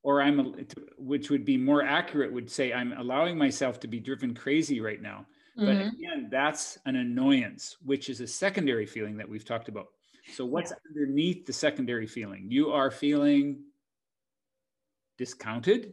or 0.08 0.22
I'm, 0.22 0.54
which 0.96 1.28
would 1.28 1.44
be 1.44 1.58
more 1.58 1.82
accurate, 1.82 2.32
would 2.32 2.50
say 2.50 2.72
I'm 2.72 2.94
allowing 2.94 3.36
myself 3.36 3.78
to 3.80 3.86
be 3.86 4.00
driven 4.00 4.34
crazy 4.34 4.80
right 4.80 5.02
now. 5.02 5.26
Mm-hmm. 5.58 5.66
But 5.66 5.76
again, 5.86 6.28
that's 6.30 6.78
an 6.86 6.96
annoyance, 6.96 7.76
which 7.84 8.08
is 8.08 8.22
a 8.22 8.26
secondary 8.26 8.86
feeling 8.86 9.18
that 9.18 9.28
we've 9.28 9.44
talked 9.44 9.68
about. 9.68 9.88
So 10.32 10.46
what's 10.46 10.70
yeah. 10.70 10.76
underneath 10.88 11.44
the 11.44 11.52
secondary 11.52 12.06
feeling? 12.06 12.46
You 12.48 12.70
are 12.70 12.90
feeling 12.90 13.64
discounted, 15.18 15.92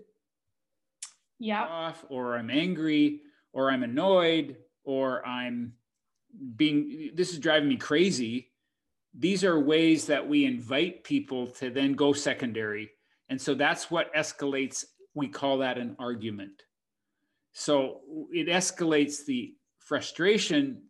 yeah, 1.37 1.63
off, 1.63 2.05
or 2.07 2.37
I'm 2.37 2.49
angry, 2.49 3.19
or 3.51 3.69
I'm 3.69 3.83
annoyed, 3.83 4.55
or 4.85 5.27
I'm 5.27 5.73
being 6.55 7.11
this 7.15 7.33
is 7.33 7.39
driving 7.39 7.67
me 7.67 7.75
crazy 7.75 8.51
these 9.17 9.45
are 9.45 9.57
ways 9.57 10.07
that 10.07 10.27
we 10.27 10.43
invite 10.43 11.05
people 11.05 11.47
to 11.47 11.69
then 11.69 11.93
go 11.93 12.11
secondary 12.11 12.91
and 13.29 13.41
so 13.41 13.53
that's 13.53 13.89
what 13.89 14.13
escalates 14.13 14.85
we 15.13 15.27
call 15.27 15.59
that 15.59 15.77
an 15.77 15.95
argument. 15.99 16.63
So 17.53 18.01
it 18.31 18.47
escalates 18.47 19.25
the 19.25 19.53
frustration 19.79 20.81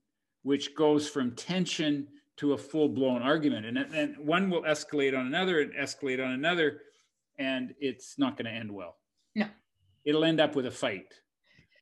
which 0.43 0.75
goes 0.75 1.07
from 1.07 1.35
tension 1.35 2.07
to 2.37 2.53
a 2.53 2.57
full-blown 2.57 3.21
argument. 3.21 3.65
And 3.65 3.77
then 3.91 4.15
one 4.19 4.49
will 4.49 4.63
escalate 4.63 5.17
on 5.17 5.25
another 5.25 5.61
and 5.61 5.73
escalate 5.73 6.23
on 6.23 6.33
another 6.33 6.81
and 7.37 7.73
it's 7.79 8.17
not 8.17 8.37
going 8.37 8.45
to 8.45 8.51
end 8.51 8.71
well. 8.71 8.97
No. 9.35 9.47
It'll 10.05 10.23
end 10.23 10.39
up 10.39 10.55
with 10.55 10.65
a 10.65 10.71
fight. 10.71 11.13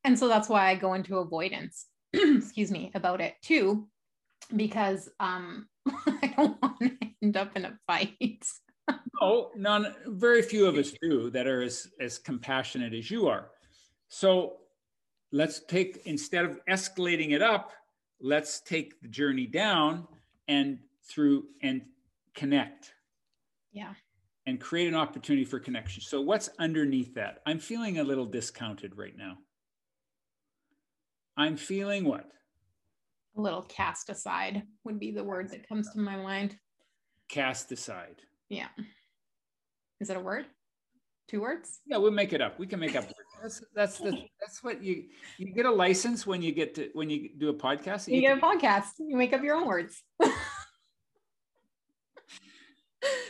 And 0.03 0.17
so 0.17 0.27
that's 0.27 0.49
why 0.49 0.69
i 0.69 0.75
go 0.75 0.93
into 0.93 1.17
avoidance 1.17 1.87
excuse 2.13 2.71
me, 2.71 2.91
about 2.93 3.21
it 3.21 3.35
too, 3.41 3.87
because 4.55 5.09
um, 5.19 5.67
I 5.87 6.33
don't 6.37 6.61
want 6.61 6.79
to 6.79 6.91
end 7.21 7.37
up 7.37 7.55
in 7.55 7.65
a 7.65 7.77
fight. 7.87 8.45
No, 9.21 9.51
none. 9.55 9.93
Very 10.07 10.41
few 10.41 10.65
of 10.65 10.75
us 10.75 10.93
do 11.01 11.29
that 11.31 11.47
are 11.47 11.61
as 11.61 11.87
as 11.99 12.17
compassionate 12.17 12.93
as 12.93 13.09
you 13.09 13.27
are. 13.27 13.49
So 14.07 14.57
let's 15.31 15.61
take 15.65 16.01
instead 16.05 16.45
of 16.45 16.59
escalating 16.69 17.31
it 17.31 17.41
up, 17.41 17.71
let's 18.21 18.61
take 18.61 19.01
the 19.01 19.07
journey 19.07 19.47
down 19.47 20.07
and 20.47 20.79
through 21.09 21.45
and 21.61 21.81
connect. 22.33 22.93
Yeah. 23.71 23.93
And 24.45 24.59
create 24.59 24.87
an 24.87 24.95
opportunity 24.95 25.45
for 25.45 25.59
connection. 25.59 26.01
So 26.01 26.21
what's 26.21 26.49
underneath 26.59 27.13
that? 27.15 27.39
I'm 27.45 27.59
feeling 27.59 27.99
a 27.99 28.03
little 28.03 28.25
discounted 28.25 28.97
right 28.97 29.15
now. 29.17 29.37
I'm 31.37 31.55
feeling 31.55 32.03
what? 32.05 32.29
A 33.37 33.41
little 33.41 33.63
cast 33.63 34.09
aside 34.09 34.63
would 34.83 34.99
be 34.99 35.11
the 35.11 35.23
word 35.23 35.49
that 35.49 35.67
comes 35.67 35.91
to 35.93 35.99
my 35.99 36.17
mind. 36.17 36.57
Cast 37.29 37.71
aside. 37.71 38.21
Yeah. 38.53 38.67
Is 39.99 40.09
it 40.09 40.17
a 40.17 40.19
word? 40.19 40.45
Two 41.27 41.41
words? 41.41 41.79
Yeah, 41.85 41.97
we'll 41.97 42.11
make 42.11 42.33
it 42.33 42.41
up. 42.41 42.59
We 42.59 42.67
can 42.67 42.79
make 42.79 42.95
up. 42.95 43.05
That's 43.41 43.63
that's 43.73 43.97
the 43.97 44.17
that's 44.39 44.63
what 44.63 44.83
you 44.83 45.05
you 45.37 45.53
get 45.53 45.65
a 45.65 45.71
license 45.71 46.27
when 46.27 46.41
you 46.41 46.51
get 46.51 46.75
to 46.75 46.89
when 46.93 47.09
you 47.09 47.29
do 47.37 47.49
a 47.49 47.53
podcast. 47.53 48.07
You, 48.07 48.15
you 48.15 48.21
get 48.21 48.37
a 48.37 48.41
podcast. 48.41 48.91
You 48.99 49.15
make 49.15 49.33
up 49.33 49.41
your 49.41 49.55
own 49.55 49.65
words. 49.67 50.03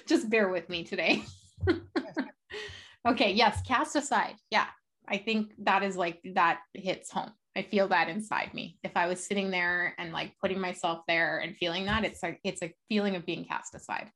Just 0.07 0.29
bear 0.29 0.49
with 0.49 0.69
me 0.69 0.83
today. 0.83 1.23
okay, 3.07 3.31
yes, 3.33 3.61
cast 3.65 3.95
aside. 3.95 4.35
Yeah. 4.51 4.67
I 5.07 5.17
think 5.17 5.53
that 5.59 5.83
is 5.83 5.97
like 5.97 6.19
that 6.35 6.59
hits 6.73 7.11
home. 7.11 7.31
I 7.55 7.61
feel 7.61 7.87
that 7.89 8.09
inside 8.09 8.53
me. 8.53 8.79
If 8.83 8.95
I 8.95 9.07
was 9.07 9.23
sitting 9.23 9.51
there 9.51 9.93
and 9.97 10.11
like 10.11 10.33
putting 10.41 10.59
myself 10.59 11.01
there 11.07 11.39
and 11.39 11.55
feeling 11.57 11.85
that, 11.85 12.03
it's 12.03 12.23
like 12.23 12.39
it's 12.43 12.63
a 12.63 12.73
feeling 12.89 13.15
of 13.15 13.25
being 13.25 13.45
cast 13.45 13.75
aside. 13.75 14.09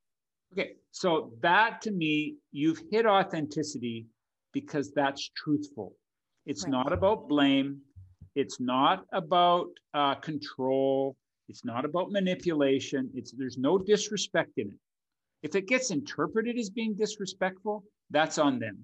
Okay. 0.52 0.72
So 0.90 1.32
that 1.42 1.80
to 1.82 1.90
me, 1.90 2.36
you've 2.52 2.80
hit 2.90 3.06
authenticity 3.06 4.06
because 4.52 4.92
that's 4.92 5.30
truthful. 5.36 5.94
It's 6.46 6.64
right. 6.64 6.72
not 6.72 6.92
about 6.92 7.28
blame. 7.28 7.80
It's 8.34 8.60
not 8.60 9.04
about 9.12 9.68
uh, 9.94 10.14
control. 10.16 11.16
It's 11.48 11.64
not 11.64 11.84
about 11.84 12.10
manipulation. 12.10 13.10
It's 13.14 13.32
there's 13.32 13.58
no 13.58 13.78
disrespect 13.78 14.52
in 14.56 14.68
it. 14.68 14.78
If 15.42 15.54
it 15.54 15.68
gets 15.68 15.90
interpreted 15.90 16.58
as 16.58 16.70
being 16.70 16.94
disrespectful, 16.94 17.84
that's 18.10 18.38
on 18.38 18.58
them. 18.58 18.78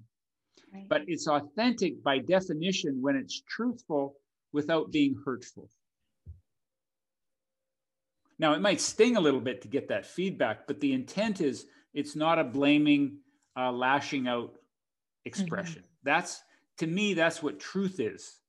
Right. 0.73 0.87
But 0.87 1.01
it's 1.07 1.27
authentic 1.27 2.01
by 2.03 2.19
definition 2.19 3.01
when 3.01 3.15
it's 3.15 3.41
truthful 3.47 4.15
without 4.53 4.91
being 4.91 5.15
hurtful. 5.25 5.69
Now, 8.37 8.53
it 8.53 8.61
might 8.61 8.81
sting 8.81 9.15
a 9.15 9.21
little 9.21 9.39
bit 9.39 9.61
to 9.61 9.67
get 9.67 9.87
that 9.89 10.05
feedback, 10.05 10.67
but 10.67 10.79
the 10.79 10.93
intent 10.93 11.41
is 11.41 11.65
it's 11.93 12.15
not 12.15 12.39
a 12.39 12.43
blaming, 12.43 13.19
uh, 13.57 13.71
lashing 13.71 14.27
out 14.27 14.57
expression. 15.23 15.81
Mm-hmm. 15.81 16.03
That's 16.03 16.41
to 16.79 16.87
me, 16.87 17.13
that's 17.13 17.41
what 17.41 17.59
truth 17.59 17.99
is. 17.99 18.39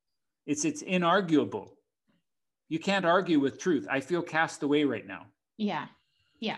It's 0.46 0.64
it's 0.64 0.82
inarguable. 0.82 1.70
You 2.68 2.80
can't 2.80 3.04
argue 3.04 3.38
with 3.38 3.60
truth. 3.60 3.86
I 3.88 4.00
feel 4.00 4.22
cast 4.22 4.62
away 4.64 4.82
right 4.82 5.06
now. 5.06 5.26
Yeah. 5.56 5.86
Yeah. 6.40 6.56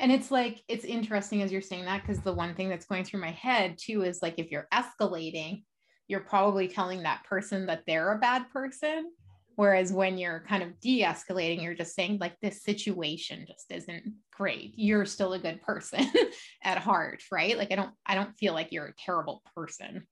And 0.00 0.10
it's 0.10 0.32
like, 0.32 0.60
it's 0.66 0.84
interesting 0.84 1.42
as 1.42 1.52
you're 1.52 1.62
saying 1.62 1.84
that, 1.84 2.02
because 2.02 2.20
the 2.20 2.32
one 2.32 2.56
thing 2.56 2.68
that's 2.68 2.86
going 2.86 3.04
through 3.04 3.20
my 3.20 3.30
head 3.30 3.78
too 3.78 4.02
is 4.02 4.22
like, 4.22 4.34
if 4.38 4.50
you're 4.50 4.66
escalating, 4.74 5.62
you're 6.08 6.20
probably 6.20 6.66
telling 6.66 7.04
that 7.04 7.22
person 7.24 7.66
that 7.66 7.84
they're 7.86 8.12
a 8.12 8.18
bad 8.18 8.50
person. 8.50 9.12
Whereas 9.56 9.92
when 9.92 10.18
you're 10.18 10.44
kind 10.48 10.62
of 10.62 10.80
de 10.80 11.02
escalating, 11.02 11.62
you're 11.62 11.74
just 11.74 11.94
saying, 11.94 12.18
like, 12.20 12.38
this 12.40 12.62
situation 12.62 13.46
just 13.46 13.70
isn't 13.70 14.14
great. 14.32 14.74
You're 14.76 15.06
still 15.06 15.32
a 15.32 15.38
good 15.38 15.62
person 15.62 16.06
at 16.62 16.78
heart, 16.78 17.22
right? 17.30 17.56
Like, 17.56 17.70
I 17.72 17.76
don't, 17.76 17.92
I 18.04 18.14
don't 18.14 18.36
feel 18.36 18.52
like 18.52 18.72
you're 18.72 18.86
a 18.86 18.94
terrible 18.94 19.42
person. 19.54 20.06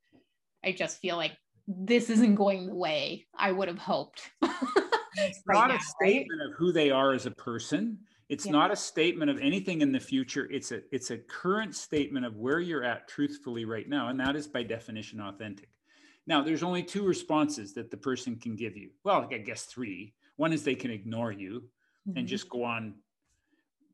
I 0.64 0.72
just 0.72 0.98
feel 0.98 1.16
like 1.16 1.32
this 1.66 2.10
isn't 2.10 2.34
going 2.34 2.66
the 2.66 2.74
way 2.74 3.26
I 3.36 3.52
would 3.52 3.68
have 3.68 3.78
hoped. 3.78 4.30
it's 4.42 5.42
right 5.46 5.54
not 5.54 5.68
now, 5.68 5.76
a 5.76 5.80
statement 5.80 6.40
right? 6.40 6.50
of 6.50 6.56
who 6.56 6.72
they 6.72 6.90
are 6.90 7.12
as 7.12 7.26
a 7.26 7.30
person. 7.30 7.98
It's 8.28 8.46
yeah. 8.46 8.52
not 8.52 8.72
a 8.72 8.76
statement 8.76 9.30
of 9.30 9.38
anything 9.40 9.82
in 9.82 9.92
the 9.92 10.00
future. 10.00 10.48
It's 10.50 10.72
a 10.72 10.80
it's 10.90 11.10
a 11.10 11.18
current 11.18 11.74
statement 11.74 12.24
of 12.24 12.36
where 12.36 12.60
you're 12.60 12.84
at 12.84 13.08
truthfully 13.08 13.64
right 13.64 13.88
now, 13.88 14.08
and 14.08 14.18
that 14.20 14.36
is 14.36 14.46
by 14.46 14.62
definition 14.62 15.20
authentic. 15.20 15.68
Now, 16.26 16.42
there's 16.42 16.62
only 16.62 16.82
two 16.82 17.04
responses 17.04 17.72
that 17.74 17.90
the 17.90 17.96
person 17.96 18.36
can 18.36 18.54
give 18.56 18.76
you. 18.76 18.90
Well, 19.04 19.28
I 19.30 19.38
guess 19.38 19.64
three. 19.64 20.14
One 20.36 20.52
is 20.52 20.62
they 20.62 20.74
can 20.74 20.90
ignore 20.90 21.32
you 21.32 21.64
mm-hmm. 22.08 22.18
and 22.18 22.28
just 22.28 22.48
go 22.48 22.64
on. 22.64 22.94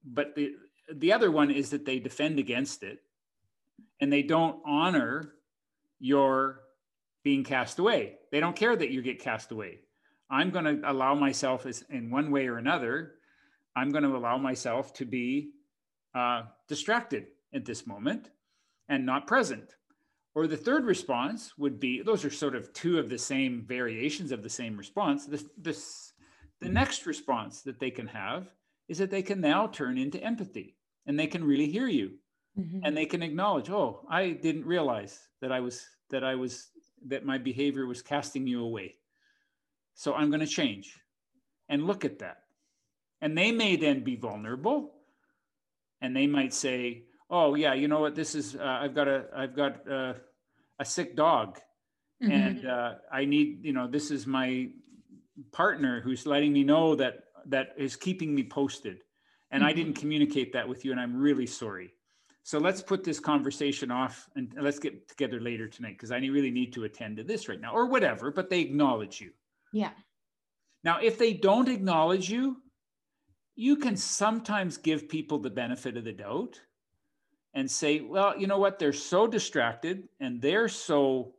But 0.05 0.35
the 0.35 0.55
the 0.95 1.13
other 1.13 1.31
one 1.31 1.51
is 1.51 1.71
that 1.71 1.85
they 1.85 1.99
defend 1.99 2.39
against 2.39 2.83
it 2.83 3.01
and 4.01 4.13
they 4.13 4.23
don't 4.23 4.61
honor 4.65 5.35
your 6.01 6.61
being 7.23 7.45
cast 7.45 7.79
away. 7.79 8.15
They 8.31 8.41
don't 8.41 8.57
care 8.57 8.75
that 8.77 8.91
you 8.91 9.03
get 9.03 9.19
cast 9.19 9.51
away. 9.51 9.81
I'm 10.31 10.51
going 10.51 10.65
to 10.65 10.91
allow 10.91 11.15
myself, 11.15 11.67
as, 11.67 11.85
in 11.91 12.11
one 12.11 12.31
way 12.31 12.47
or 12.47 12.59
another, 12.59 13.15
I'm 13.75 13.91
going 13.91 14.05
to 14.05 14.17
allow 14.17 14.39
myself 14.39 14.93
to 14.95 15.05
be 15.05 15.51
uh, 16.15 16.43
distracted 16.69 17.29
at 17.55 17.65
this 17.65 17.87
moment 17.87 18.31
and 18.89 19.05
not 19.05 19.27
present. 19.27 19.75
Or 20.39 20.47
the 20.47 20.57
third 20.57 20.85
response 20.85 21.59
would 21.59 21.81
be 21.81 22.01
those 22.01 22.25
are 22.25 22.31
sort 22.31 22.55
of 22.55 22.73
two 22.73 23.01
of 23.01 23.09
the 23.09 23.19
same 23.19 23.65
variations 23.67 24.31
of 24.31 24.45
the 24.45 24.49
same 24.49 24.77
response. 24.77 25.27
This, 25.27 25.45
this, 25.57 26.13
the 26.61 26.69
next 26.69 27.07
response 27.07 27.63
that 27.63 27.81
they 27.81 27.91
can 27.91 28.07
have 28.07 28.47
is 28.89 28.99
that 28.99 29.11
they 29.11 29.21
can 29.21 29.41
now 29.41 29.67
turn 29.67 29.99
into 29.99 30.23
empathy 30.23 30.77
and 31.07 31.19
they 31.19 31.27
can 31.27 31.43
really 31.43 31.69
hear 31.69 31.89
you 31.89 32.13
mm-hmm. 32.57 32.79
and 32.85 32.97
they 32.97 33.05
can 33.05 33.21
acknowledge, 33.21 33.69
oh, 33.69 34.07
I 34.09 34.31
didn't 34.31 34.65
realize 34.65 35.19
that 35.41 35.51
I 35.51 35.59
was, 35.59 35.85
that 36.11 36.23
I 36.23 36.37
was, 36.37 36.69
that 37.09 37.27
my 37.27 37.39
behavior 37.39 37.87
was 37.87 38.01
casting 38.01 38.47
you 38.47 38.63
away. 38.63 38.95
So 39.95 40.15
I'm 40.15 40.31
going 40.31 40.39
to 40.39 40.47
change 40.47 41.01
and 41.69 41.85
look 41.85 42.05
at 42.05 42.21
that. 42.21 42.43
And 43.21 43.37
they 43.37 43.51
may 43.51 43.75
then 43.75 44.05
be 44.05 44.15
vulnerable 44.15 44.93
and 46.01 46.15
they 46.15 46.29
might 46.29 46.55
say, 46.55 47.07
oh 47.29 47.57
yeah, 47.57 47.75
you 47.75 47.89
know 47.89 47.99
what, 47.99 48.15
this 48.15 48.37
is, 48.37 48.55
uh, 48.55 48.79
I've 48.83 48.95
got 48.95 49.09
a, 49.09 49.25
I've 49.37 49.57
got 49.57 49.91
uh, 49.91 50.15
a 50.79 50.85
sick 50.85 51.17
dog 51.17 51.59
mm-hmm. 52.23 52.33
and 52.33 52.67
uh, 52.67 52.95
I 53.13 53.25
need, 53.25 53.65
you 53.65 53.73
know, 53.73 53.87
this 53.87 54.11
is 54.11 54.27
my 54.27 54.69
partner 55.53 56.01
who's 56.01 56.27
letting 56.27 56.53
me 56.53 56.65
know 56.65 56.95
that, 56.97 57.25
that 57.47 57.75
is 57.77 57.97
keeping 57.97 58.35
me 58.35 58.45
posted. 58.45 58.99
And 59.51 59.63
mm-hmm. 59.63 59.69
I 59.69 59.73
didn't 59.73 59.95
communicate 59.95 60.53
that 60.53 60.69
with 60.69 60.85
you 60.85 60.93
and 60.93 61.01
I'm 61.01 61.17
really 61.17 61.47
sorry. 61.47 61.95
So 62.43 62.59
let's 62.59 62.81
put 62.81 63.05
this 63.05 63.21
conversation 63.21 63.91
off 63.91 64.29
and 64.35 64.55
let's 64.59 64.79
get 64.79 65.07
together 65.09 65.39
later 65.39 65.69
tonight 65.69 65.97
because 65.99 66.11
I 66.11 66.17
really 66.19 66.51
need 66.51 66.73
to 66.75 66.85
attend 66.85 67.19
to 67.19 67.23
this 67.23 67.49
right 67.49 67.61
now 67.61 67.73
or 67.73 67.87
whatever, 67.87 68.31
but 68.31 68.49
they 68.49 68.61
acknowledge 68.61 69.21
you. 69.21 69.33
Yeah. 69.73 69.91
Now, 70.83 70.99
if 71.01 71.19
they 71.19 71.35
don't 71.35 71.69
acknowledge 71.69 72.31
you, 72.31 72.57
you 73.55 73.77
can 73.77 73.97
sometimes 73.97 74.79
give 74.79 75.09
people 75.09 75.39
the 75.39 75.51
benefit 75.51 75.97
of 75.97 76.05
the 76.05 76.13
doubt 76.13 76.61
and 77.59 77.69
say, 77.69 78.01
well, 78.01 78.39
you 78.39 78.47
know 78.47 78.59
what? 78.59 78.79
They're 78.79 78.93
so 78.93 79.27
distracted 79.27 80.09
and 80.21 80.41
they're 80.41 80.69
so 80.69 81.35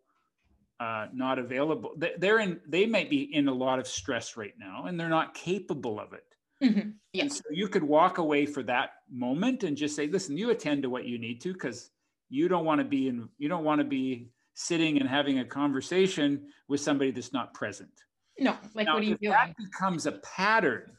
uh, 0.82 1.08
not 1.14 1.40
available. 1.40 1.96
They're 2.18 2.40
in, 2.40 2.60
they 2.68 2.86
might 2.86 3.10
be 3.10 3.34
in 3.34 3.48
a 3.48 3.54
lot 3.54 3.80
of 3.80 3.88
stress 3.88 4.36
right 4.36 4.54
now 4.60 4.86
and 4.86 5.00
they're 5.00 5.08
not 5.08 5.34
capable 5.34 5.98
of 5.98 6.12
it. 6.12 6.26
Mm-hmm. 6.62 6.90
Yes. 7.14 7.38
So 7.38 7.44
you 7.52 7.70
could 7.70 7.84
walk 7.84 8.18
away 8.18 8.46
for 8.46 8.64
that 8.64 8.90
moment 9.10 9.64
and 9.64 9.78
just 9.78 9.96
say, 9.96 10.08
listen, 10.08 10.38
you 10.38 10.50
attend 10.50 10.84
to 10.84 10.90
what 10.90 11.06
you 11.06 11.18
need 11.18 11.40
to 11.42 11.54
because 11.54 11.92
you 12.28 12.50
don't 12.50 12.66
want 12.66 12.80
to 12.80 12.86
be 12.86 13.08
in, 13.08 13.30
you 13.38 13.48
don't 13.48 13.64
want 13.64 13.80
to 13.80 13.86
be 13.86 14.30
sitting 14.56 15.00
and 15.00 15.08
having 15.08 15.40
a 15.40 15.46
conversation 15.46 16.48
with 16.68 16.82
somebody 16.82 17.12
that's 17.12 17.32
not 17.32 17.54
present. 17.54 17.92
No, 18.38 18.58
like 18.74 18.88
now, 18.88 18.96
what 18.96 19.04
are 19.04 19.06
you 19.06 19.18
doing? 19.18 19.32
That 19.32 19.56
becomes 19.56 20.06
a 20.06 20.14
pattern 20.14 20.92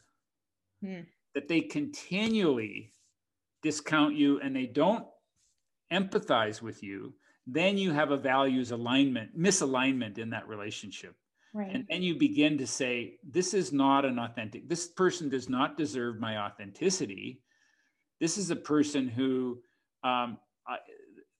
hmm. 0.83 1.01
that 1.35 1.47
they 1.47 1.61
continually 1.61 2.91
discount 3.61 4.15
you 4.15 4.39
and 4.39 4.55
they 4.55 4.65
don't 4.65 5.05
empathize 5.91 6.61
with 6.61 6.83
you, 6.83 7.13
then 7.47 7.77
you 7.77 7.91
have 7.91 8.11
a 8.11 8.17
values 8.17 8.71
alignment, 8.71 9.37
misalignment 9.37 10.17
in 10.17 10.29
that 10.29 10.47
relationship. 10.47 11.15
Right. 11.53 11.73
And 11.73 11.85
then 11.89 12.01
you 12.01 12.15
begin 12.17 12.57
to 12.59 12.67
say, 12.67 13.17
this 13.29 13.53
is 13.53 13.73
not 13.73 14.05
an 14.05 14.19
authentic, 14.19 14.69
this 14.69 14.87
person 14.87 15.29
does 15.29 15.49
not 15.49 15.77
deserve 15.77 16.19
my 16.19 16.37
authenticity. 16.37 17.41
This 18.19 18.37
is 18.37 18.51
a 18.51 18.55
person 18.55 19.07
who 19.07 19.59
um, 20.03 20.37
I, 20.67 20.77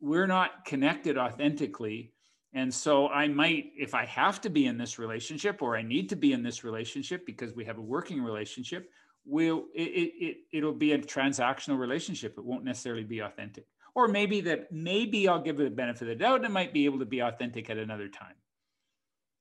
we're 0.01 0.27
not 0.27 0.65
connected 0.65 1.17
authentically. 1.17 2.11
And 2.53 2.73
so 2.73 3.07
I 3.07 3.27
might, 3.27 3.71
if 3.77 3.93
I 3.93 4.05
have 4.05 4.41
to 4.41 4.49
be 4.49 4.65
in 4.65 4.77
this 4.77 4.99
relationship 4.99 5.61
or 5.61 5.77
I 5.77 5.83
need 5.83 6.09
to 6.09 6.15
be 6.15 6.33
in 6.33 6.43
this 6.43 6.63
relationship 6.63 7.25
because 7.25 7.55
we 7.55 7.63
have 7.65 7.77
a 7.77 7.81
working 7.81 8.21
relationship, 8.21 8.89
we'll, 9.25 9.65
it, 9.73 9.83
it, 9.83 10.37
it, 10.51 10.63
will 10.63 10.73
be 10.73 10.91
a 10.91 10.97
transactional 10.97 11.79
relationship. 11.79 12.37
It 12.37 12.43
won't 12.43 12.65
necessarily 12.65 13.03
be 13.03 13.19
authentic. 13.19 13.65
Or 13.93 14.07
maybe 14.07 14.41
that 14.41 14.71
maybe 14.71 15.27
I'll 15.27 15.41
give 15.41 15.59
it 15.59 15.63
the 15.63 15.69
benefit 15.69 16.03
of 16.03 16.07
the 16.07 16.15
doubt 16.15 16.37
and 16.37 16.45
it 16.45 16.51
might 16.51 16.73
be 16.73 16.85
able 16.85 16.99
to 16.99 17.05
be 17.05 17.19
authentic 17.19 17.69
at 17.69 17.77
another 17.77 18.07
time. 18.07 18.35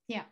Yeah. 0.09 0.25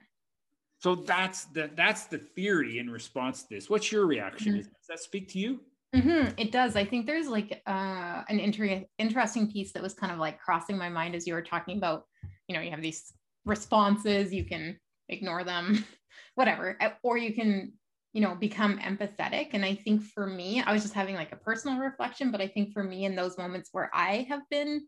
So 0.81 0.96
that's 0.96 1.44
the 1.46 1.70
that's 1.76 2.04
the 2.07 2.18
theory 2.18 2.78
in 2.78 2.90
response 2.90 3.42
to 3.42 3.48
this. 3.54 3.70
What's 3.70 3.92
your 3.92 4.07
reaction? 4.07 4.54
Mm-hmm. 4.54 4.62
Does 4.62 4.87
that 4.88 5.00
speak 5.00 5.28
to 5.31 5.38
you? 5.38 5.61
Mm-hmm. 5.94 6.35
It 6.37 6.52
does. 6.52 6.76
I 6.76 6.85
think 6.85 7.07
there's 7.07 7.28
like 7.28 7.62
uh, 7.66 8.22
an 8.28 8.38
inter- 8.38 8.85
interesting 8.98 9.50
piece 9.50 9.72
that 9.72 9.83
was 9.83 9.94
kind 9.94 10.12
of 10.12 10.18
like 10.18 10.38
crossing 10.38 10.76
my 10.76 10.88
mind 10.88 11.14
as 11.14 11.26
you 11.26 11.35
were 11.35 11.42
talking 11.42 11.78
about. 11.78 12.04
You 12.46 12.54
know, 12.54 12.61
you 12.61 12.70
have 12.70 12.83
these 12.83 13.12
responses, 13.44 14.33
you 14.33 14.44
can 14.44 14.78
ignore 15.09 15.44
them, 15.44 15.85
whatever, 16.35 16.76
uh, 16.81 16.90
or 17.02 17.16
you 17.16 17.35
can, 17.35 17.72
you 18.12 18.21
know, 18.21 18.35
become 18.35 18.79
empathetic. 18.79 19.51
And 19.53 19.64
I 19.64 19.75
think 19.75 20.03
for 20.03 20.27
me, 20.27 20.62
I 20.62 20.73
was 20.73 20.83
just 20.83 20.94
having 20.94 21.14
like 21.14 21.33
a 21.33 21.37
personal 21.37 21.79
reflection, 21.79 22.31
but 22.31 22.40
I 22.40 22.49
think 22.49 22.73
for 22.73 22.83
me, 22.83 23.05
in 23.05 23.14
those 23.14 23.38
moments 23.38 23.68
where 23.73 23.90
I 23.92 24.27
have 24.29 24.42
been 24.51 24.87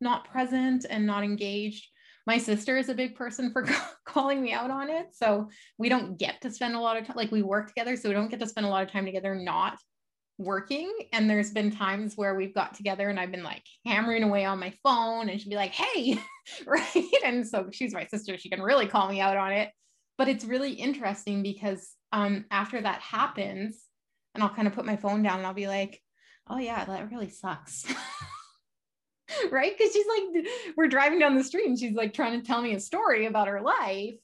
not 0.00 0.28
present 0.28 0.84
and 0.88 1.06
not 1.06 1.24
engaged, 1.24 1.86
my 2.26 2.36
sister 2.36 2.76
is 2.76 2.88
a 2.88 2.94
big 2.94 3.14
person 3.14 3.52
for 3.52 3.66
calling 4.04 4.42
me 4.42 4.52
out 4.52 4.70
on 4.70 4.90
it. 4.90 5.06
So 5.12 5.48
we 5.78 5.88
don't 5.88 6.18
get 6.18 6.40
to 6.42 6.50
spend 6.50 6.74
a 6.74 6.80
lot 6.80 6.96
of 6.96 7.06
time, 7.06 7.16
like 7.16 7.32
we 7.32 7.42
work 7.42 7.68
together. 7.68 7.96
So 7.96 8.08
we 8.08 8.14
don't 8.14 8.30
get 8.30 8.40
to 8.40 8.46
spend 8.46 8.66
a 8.66 8.70
lot 8.70 8.82
of 8.82 8.90
time 8.90 9.06
together 9.06 9.34
not 9.34 9.78
working. 10.36 10.92
And 11.12 11.28
there's 11.28 11.50
been 11.50 11.70
times 11.70 12.16
where 12.16 12.34
we've 12.34 12.54
got 12.54 12.74
together 12.74 13.08
and 13.08 13.18
I've 13.18 13.32
been 13.32 13.42
like 13.42 13.64
hammering 13.86 14.22
away 14.22 14.44
on 14.44 14.60
my 14.60 14.72
phone 14.82 15.28
and 15.28 15.40
she'd 15.40 15.50
be 15.50 15.56
like, 15.56 15.72
hey, 15.72 16.18
right. 16.66 17.04
And 17.24 17.46
so 17.46 17.68
she's 17.72 17.94
my 17.94 18.06
sister. 18.06 18.38
She 18.38 18.50
can 18.50 18.62
really 18.62 18.86
call 18.86 19.08
me 19.08 19.20
out 19.20 19.36
on 19.36 19.52
it. 19.52 19.70
But 20.18 20.28
it's 20.28 20.44
really 20.44 20.72
interesting 20.72 21.42
because 21.42 21.94
um, 22.12 22.44
after 22.50 22.80
that 22.80 23.00
happens, 23.00 23.84
and 24.34 24.42
I'll 24.42 24.54
kind 24.54 24.68
of 24.68 24.74
put 24.74 24.84
my 24.84 24.96
phone 24.96 25.22
down 25.22 25.38
and 25.38 25.46
I'll 25.46 25.54
be 25.54 25.68
like, 25.68 26.02
oh, 26.48 26.58
yeah, 26.58 26.84
that 26.84 27.10
really 27.10 27.30
sucks. 27.30 27.86
right? 29.50 29.76
Because 29.76 29.92
she's 29.92 30.06
like, 30.06 30.46
we're 30.76 30.88
driving 30.88 31.18
down 31.18 31.36
the 31.36 31.44
street 31.44 31.66
and 31.66 31.78
she's 31.78 31.94
like 31.94 32.12
trying 32.12 32.40
to 32.40 32.46
tell 32.46 32.62
me 32.62 32.74
a 32.74 32.80
story 32.80 33.26
about 33.26 33.48
her 33.48 33.60
life. 33.60 34.14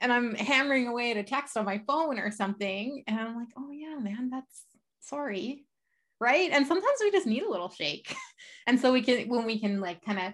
And 0.00 0.12
I'm 0.12 0.34
hammering 0.34 0.88
away 0.88 1.12
at 1.12 1.16
a 1.16 1.22
text 1.22 1.56
on 1.56 1.64
my 1.64 1.78
phone 1.86 2.18
or 2.18 2.30
something. 2.30 3.04
And 3.06 3.20
I'm 3.20 3.36
like, 3.36 3.50
oh, 3.56 3.70
yeah, 3.70 3.98
man, 3.98 4.30
that's 4.30 4.64
sorry. 5.00 5.64
Right. 6.20 6.50
And 6.50 6.66
sometimes 6.66 6.98
we 7.00 7.10
just 7.10 7.26
need 7.26 7.42
a 7.42 7.50
little 7.50 7.70
shake. 7.70 8.14
and 8.66 8.80
so 8.80 8.92
we 8.92 9.02
can, 9.02 9.28
when 9.28 9.44
we 9.44 9.60
can 9.60 9.80
like 9.80 10.04
kind 10.04 10.18
of 10.18 10.32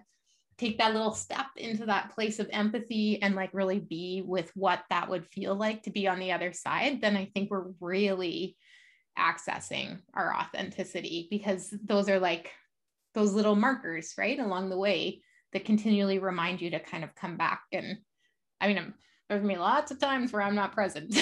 take 0.59 0.79
that 0.79 0.93
little 0.93 1.13
step 1.13 1.47
into 1.57 1.87
that 1.87 2.11
place 2.15 2.41
of 2.41 2.51
empathy 2.53 3.23
and 3.23 3.37
like 3.37 3.51
really 3.53 3.79
be 3.79 4.23
with 4.27 4.51
what 4.55 4.83
that 4.91 5.09
would 5.09 5.25
feel 5.27 5.55
like 5.55 5.85
to 5.85 5.91
be 5.91 6.09
on 6.09 6.19
the 6.19 6.33
other 6.33 6.53
side, 6.53 7.01
then 7.01 7.17
I 7.17 7.31
think 7.33 7.51
we're 7.51 7.71
really 7.81 8.57
accessing 9.17 10.01
our 10.15 10.35
authenticity 10.35 11.29
because 11.31 11.73
those 11.85 12.09
are 12.09 12.19
like 12.19 12.53
those 13.15 13.33
little 13.33 13.57
markers, 13.57 14.15
right, 14.19 14.39
along 14.39 14.69
the 14.69 14.79
way 14.79 15.23
that 15.53 15.65
continually 15.65 16.19
remind 16.19 16.61
you 16.61 16.71
to 16.71 16.81
kind 16.81 17.05
of 17.05 17.15
come 17.15 17.37
back. 17.37 17.63
And 17.73 17.99
I 18.61 18.69
mean, 18.69 18.79
I'm, 18.79 18.95
there's 19.29 19.43
gonna 19.43 19.61
lots 19.61 19.91
of 19.91 20.01
times 20.01 20.33
where 20.33 20.43
I'm 20.43 20.55
not 20.55 20.73
present. 20.73 21.15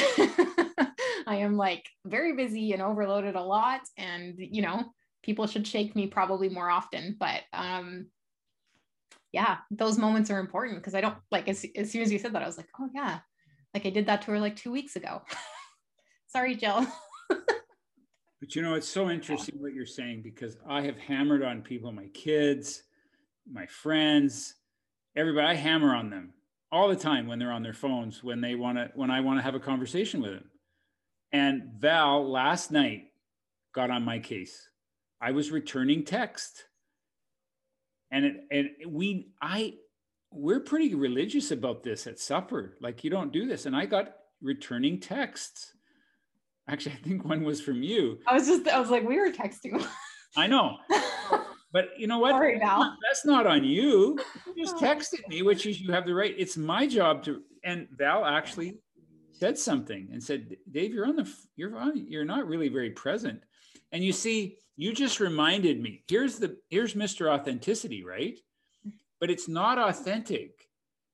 I 1.27 1.37
am 1.37 1.57
like 1.57 1.87
very 2.05 2.35
busy 2.35 2.73
and 2.73 2.83
overloaded 2.83 3.35
a 3.35 3.43
lot, 3.43 3.81
and 3.99 4.35
you 4.39 4.63
know, 4.63 4.85
people 5.23 5.47
should 5.47 5.67
shake 5.67 5.95
me 5.95 6.07
probably 6.07 6.49
more 6.49 6.71
often. 6.71 7.17
But 7.19 7.43
um, 7.53 8.07
yeah, 9.37 9.59
those 9.71 9.99
moments 9.99 10.31
are 10.31 10.39
important 10.39 10.79
because 10.79 10.95
I 10.95 11.03
don't 11.03 11.19
like 11.31 11.47
as, 11.47 11.67
as 11.77 11.91
soon 11.91 12.01
as 12.01 12.11
you 12.11 12.19
said 12.19 12.33
that, 12.33 12.43
I 12.43 12.47
was 12.47 12.57
like, 12.57 12.69
oh 12.81 12.89
yeah, 12.95 13.19
like 13.75 13.85
I 13.85 13.91
did 13.91 14.07
that 14.07 14.23
to 14.23 14.31
her 14.31 14.41
like 14.41 14.57
two 14.57 14.73
weeks 14.73 14.97
ago. 14.97 15.21
Sorry, 16.27 16.57
Jill. 16.57 16.87
But 18.39 18.55
you 18.55 18.61
know, 18.61 18.75
it's 18.75 18.87
so 18.87 19.09
interesting 19.09 19.57
what 19.61 19.73
you're 19.73 19.87
saying 19.87 20.21
because 20.23 20.59
I 20.69 20.83
have 20.83 20.99
hammered 20.99 21.43
on 21.43 21.63
people, 21.63 21.91
my 21.91 22.09
kids, 22.09 22.83
my 23.51 23.65
friends, 23.65 24.55
everybody. 25.17 25.47
I 25.47 25.55
hammer 25.55 25.95
on 25.95 26.11
them 26.11 26.35
all 26.71 26.89
the 26.89 26.97
time 26.97 27.27
when 27.27 27.39
they're 27.39 27.51
on 27.51 27.63
their 27.63 27.73
phones 27.73 28.23
when 28.23 28.43
they 28.43 28.55
want 28.55 28.77
to 28.77 28.91
when 28.95 29.11
I 29.11 29.21
want 29.21 29.39
to 29.39 29.43
have 29.43 29.55
a 29.55 29.61
conversation 29.61 30.21
with 30.21 30.33
them. 30.33 30.51
And 31.33 31.63
Val 31.79 32.31
last 32.31 32.71
night 32.71 33.05
got 33.75 33.91
on 33.91 34.03
my 34.03 34.19
case. 34.19 34.69
I 35.19 35.33
was 35.33 35.51
returning 35.51 36.05
text. 36.05 36.67
And 38.11 38.25
it, 38.25 38.37
and 38.51 38.69
we 38.93 39.29
I 39.41 39.75
we're 40.31 40.61
pretty 40.61 40.95
religious 40.95 41.51
about 41.51 41.83
this 41.83 42.07
at 42.07 42.19
supper. 42.19 42.77
Like 42.81 43.05
you 43.05 43.11
don't 43.11 43.33
do 43.33 43.47
this. 43.47 43.67
And 43.67 43.75
I 43.75 43.87
got 43.87 44.15
returning 44.43 45.01
texts 45.01 45.73
Actually, 46.69 46.97
I 46.97 47.09
think 47.09 47.25
one 47.25 47.45
was 47.45 47.61
from 47.61 47.83
you. 47.83 48.19
I 48.27 48.35
was 48.35 48.47
just, 48.47 48.67
I 48.69 48.81
was 48.81 48.91
like, 48.91 49.07
we 49.07 49.19
were 49.19 49.31
texting. 49.31 49.85
I 50.37 50.47
know. 50.47 50.77
But 51.73 51.89
you 51.99 52.07
know 52.07 52.21
what? 52.21 52.31
Sorry, 52.31 52.59
Val. 52.59 52.97
That's 53.07 53.27
not 53.27 53.47
on 53.47 53.63
you. 53.63 54.19
You 54.55 54.65
just 54.65 54.77
texted 54.83 55.29
me, 55.29 55.43
which 55.43 55.67
is 55.67 55.79
you 55.79 55.93
have 55.93 56.07
the 56.07 56.15
right. 56.15 56.35
It's 56.39 56.57
my 56.57 56.87
job 56.87 57.23
to. 57.25 57.43
And 57.65 57.87
Val 57.99 58.25
actually 58.25 58.79
said 59.33 59.59
something 59.59 60.09
and 60.11 60.23
said, 60.23 60.57
"Dave, 60.71 60.95
you're 60.95 61.05
on 61.07 61.17
the. 61.17 61.31
You're 61.57 61.77
on. 61.77 62.07
You're 62.09 62.25
not 62.25 62.47
really 62.47 62.69
very 62.71 62.91
present." 62.91 63.43
And 63.93 64.03
you 64.03 64.13
see, 64.13 64.57
you 64.77 64.93
just 64.93 65.21
reminded 65.21 65.81
me. 65.81 66.05
Here's 66.09 66.39
the 66.39 66.59
here's 66.69 66.95
Mr. 66.95 67.31
Authenticity, 67.33 68.05
right? 68.05 68.39
But 69.21 69.31
it's 69.31 69.49
not 69.49 69.79
authentic 69.79 70.69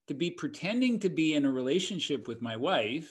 to 0.08 0.14
be 0.14 0.30
pretending 0.30 0.98
to 1.00 1.08
be 1.08 1.34
in 1.34 1.44
a 1.44 1.50
relationship 1.52 2.26
with 2.26 2.42
my 2.42 2.56
wife 2.56 3.08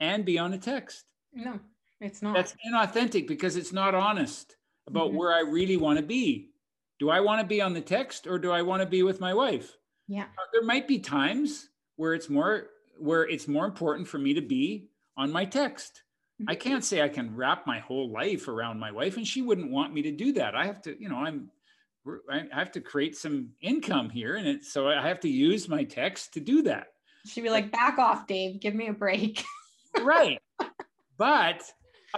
and 0.00 0.24
be 0.24 0.38
on 0.38 0.54
a 0.54 0.58
text. 0.58 1.04
No, 1.32 1.60
it's 2.00 2.22
not. 2.22 2.34
That's 2.34 2.54
inauthentic 2.66 3.26
because 3.26 3.56
it's 3.56 3.72
not 3.72 3.94
honest 3.94 4.56
about 4.86 5.10
Mhm. 5.10 5.14
where 5.14 5.32
I 5.34 5.40
really 5.40 5.76
want 5.76 5.98
to 5.98 6.04
be. 6.04 6.50
Do 6.98 7.10
I 7.10 7.20
want 7.20 7.40
to 7.42 7.46
be 7.46 7.60
on 7.60 7.74
the 7.74 7.80
text 7.82 8.26
or 8.26 8.38
do 8.38 8.50
I 8.50 8.62
want 8.62 8.80
to 8.82 8.86
be 8.88 9.02
with 9.02 9.20
my 9.20 9.34
wife? 9.34 9.76
Yeah. 10.08 10.24
Uh, 10.38 10.42
There 10.52 10.62
might 10.62 10.88
be 10.88 10.98
times 11.00 11.68
where 11.96 12.14
it's 12.14 12.28
more 12.30 12.70
where 12.98 13.28
it's 13.28 13.48
more 13.48 13.66
important 13.66 14.06
for 14.06 14.18
me 14.18 14.34
to 14.34 14.40
be 14.40 14.88
on 15.16 15.32
my 15.32 15.44
text. 15.44 16.03
I 16.48 16.56
Mhm. 16.56 16.60
can't 16.60 16.84
say 16.84 17.00
I 17.00 17.08
can 17.08 17.34
wrap 17.36 17.66
my 17.66 17.78
whole 17.78 18.10
life 18.10 18.48
around 18.48 18.78
my 18.78 18.90
wife 18.90 19.16
and 19.16 19.26
she 19.26 19.40
wouldn't 19.42 19.70
want 19.70 19.94
me 19.94 20.02
to 20.02 20.10
do 20.10 20.32
that. 20.32 20.54
I 20.54 20.66
have 20.66 20.82
to, 20.82 21.00
you 21.00 21.08
know, 21.08 21.16
I'm 21.16 21.50
I 22.30 22.46
have 22.52 22.70
to 22.72 22.82
create 22.82 23.16
some 23.16 23.54
income 23.62 24.10
here 24.10 24.36
and 24.36 24.46
it, 24.46 24.64
so 24.64 24.88
I 24.88 25.00
have 25.08 25.20
to 25.20 25.28
use 25.28 25.70
my 25.70 25.84
text 25.84 26.34
to 26.34 26.40
do 26.40 26.60
that. 26.62 26.88
She'd 27.24 27.40
be 27.40 27.48
like, 27.48 27.72
back 27.72 27.96
off, 27.98 28.26
Dave. 28.26 28.60
Give 28.60 28.74
me 28.74 28.88
a 28.88 28.92
break. 28.92 29.42
right. 30.02 30.38
But 31.16 31.62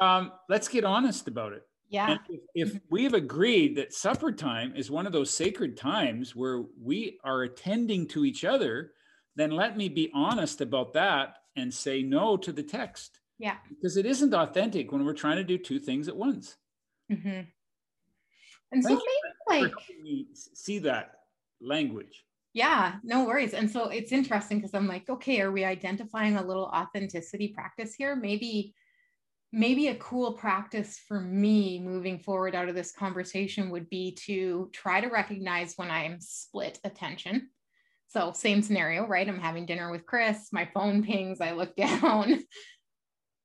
um, 0.00 0.32
let's 0.48 0.66
get 0.66 0.82
honest 0.84 1.28
about 1.28 1.52
it. 1.52 1.62
yeah. 1.88 2.10
And 2.12 2.20
if, 2.28 2.40
if 2.72 2.80
we've 2.90 3.14
agreed 3.14 3.76
that 3.76 3.92
supper 3.92 4.32
time 4.32 4.74
is 4.74 4.90
one 4.90 5.06
of 5.06 5.12
those 5.12 5.30
sacred 5.32 5.76
times 5.76 6.34
where 6.34 6.64
we 6.82 7.20
are 7.22 7.42
attending 7.42 8.08
to 8.08 8.24
each 8.24 8.44
other, 8.44 8.90
then 9.36 9.52
let 9.52 9.76
me 9.76 9.88
be 9.88 10.10
honest 10.14 10.60
about 10.62 10.94
that 10.94 11.36
and 11.54 11.72
say 11.72 12.02
no 12.02 12.36
to 12.38 12.50
the 12.50 12.62
text 12.64 13.20
Yeah. 13.38 13.56
because 13.68 13.96
it 13.96 14.06
isn't 14.06 14.34
authentic 14.34 14.92
when 14.92 15.04
we're 15.04 15.12
trying 15.14 15.36
to 15.36 15.44
do 15.44 15.58
two 15.58 15.78
things 15.78 16.08
at 16.08 16.16
once. 16.16 16.56
hmm 17.10 17.42
And 18.72 18.82
so 18.82 18.88
Thank 18.88 19.00
you 19.00 19.06
maybe 19.48 19.68
like, 19.68 19.72
see 20.34 20.78
that 20.80 21.12
language. 21.60 22.24
yeah, 22.54 22.94
no 23.04 23.24
worries. 23.24 23.54
And 23.54 23.70
so 23.70 23.88
it's 23.88 24.12
interesting 24.12 24.58
because 24.58 24.74
I'm 24.74 24.88
like, 24.88 25.08
okay, 25.08 25.40
are 25.40 25.52
we 25.52 25.64
identifying 25.64 26.36
a 26.36 26.46
little 26.46 26.64
authenticity 26.64 27.48
practice 27.48 27.94
here? 27.94 28.16
Maybe, 28.16 28.74
maybe 29.52 29.88
a 29.88 29.94
cool 29.96 30.32
practice 30.32 30.98
for 31.06 31.20
me 31.20 31.78
moving 31.78 32.18
forward 32.18 32.54
out 32.54 32.68
of 32.68 32.74
this 32.74 32.92
conversation 32.92 33.70
would 33.70 33.88
be 33.90 34.12
to 34.26 34.70
try 34.72 35.00
to 35.00 35.08
recognize 35.08 35.74
when 35.76 35.90
I'm 35.90 36.18
split 36.20 36.78
attention. 36.82 37.50
So 38.08 38.32
same 38.32 38.62
scenario, 38.62 39.06
right? 39.06 39.28
I'm 39.28 39.38
having 39.40 39.66
dinner 39.66 39.90
with 39.90 40.06
Chris, 40.06 40.48
my 40.52 40.68
phone 40.72 41.02
pings, 41.06 41.40
I 41.40 41.52
look 41.52 41.76
down. 41.76 42.42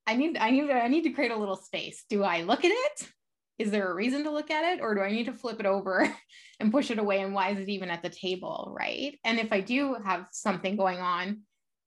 I 0.08 0.16
need, 0.16 0.38
I 0.38 0.52
need, 0.52 0.70
I 0.70 0.88
need 0.88 1.04
to 1.04 1.12
create 1.12 1.32
a 1.32 1.38
little 1.38 1.56
space. 1.56 2.04
Do 2.10 2.24
I 2.24 2.42
look 2.42 2.66
at 2.66 2.72
it? 2.72 3.10
Is 3.60 3.70
there 3.70 3.92
a 3.92 3.94
reason 3.94 4.24
to 4.24 4.32
look 4.32 4.50
at 4.50 4.74
it? 4.74 4.82
Or 4.82 4.96
do 4.96 5.02
I 5.02 5.12
need 5.12 5.28
to 5.28 5.34
flip 5.34 5.60
it 5.60 5.66
over 5.66 6.12
and 6.60 6.72
push 6.72 6.90
it 6.90 6.98
away? 6.98 7.22
And 7.22 7.34
why 7.34 7.52
is 7.52 7.60
it 7.60 7.70
even 7.70 7.90
at 7.90 8.02
the 8.02 8.10
table? 8.10 8.74
Right. 8.76 9.20
And 9.24 9.40
if 9.40 9.52
I 9.52 9.62
do 9.62 9.96
have 10.04 10.26
something 10.32 10.76
going 10.76 11.00
on, 11.00 11.42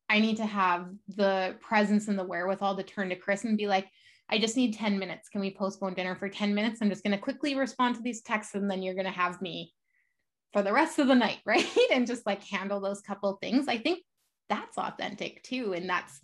I 0.08 0.20
need 0.20 0.36
to 0.36 0.46
have 0.46 0.88
the 1.08 1.56
presence 1.60 2.08
and 2.08 2.18
the 2.18 2.24
wherewithal 2.24 2.76
to 2.76 2.82
turn 2.82 3.08
to 3.08 3.16
Chris 3.16 3.44
and 3.44 3.56
be 3.56 3.66
like, 3.66 3.88
I 4.28 4.38
just 4.38 4.56
need 4.56 4.74
10 4.74 4.98
minutes. 4.98 5.28
Can 5.28 5.40
we 5.40 5.54
postpone 5.54 5.94
dinner 5.94 6.14
for 6.14 6.28
10 6.28 6.54
minutes? 6.54 6.80
I'm 6.80 6.90
just 6.90 7.02
going 7.02 7.16
to 7.16 7.22
quickly 7.22 7.54
respond 7.54 7.96
to 7.96 8.02
these 8.02 8.22
texts 8.22 8.54
and 8.54 8.70
then 8.70 8.82
you're 8.82 8.94
going 8.94 9.04
to 9.06 9.10
have 9.10 9.42
me 9.42 9.72
for 10.52 10.62
the 10.62 10.72
rest 10.72 10.98
of 10.98 11.08
the 11.08 11.14
night. 11.14 11.40
Right. 11.46 11.66
And 11.92 12.06
just 12.06 12.26
like 12.26 12.42
handle 12.42 12.80
those 12.80 13.00
couple 13.00 13.36
things. 13.40 13.66
I 13.68 13.78
think 13.78 14.00
that's 14.48 14.78
authentic 14.78 15.42
too. 15.42 15.72
And 15.72 15.88
that's, 15.88 16.20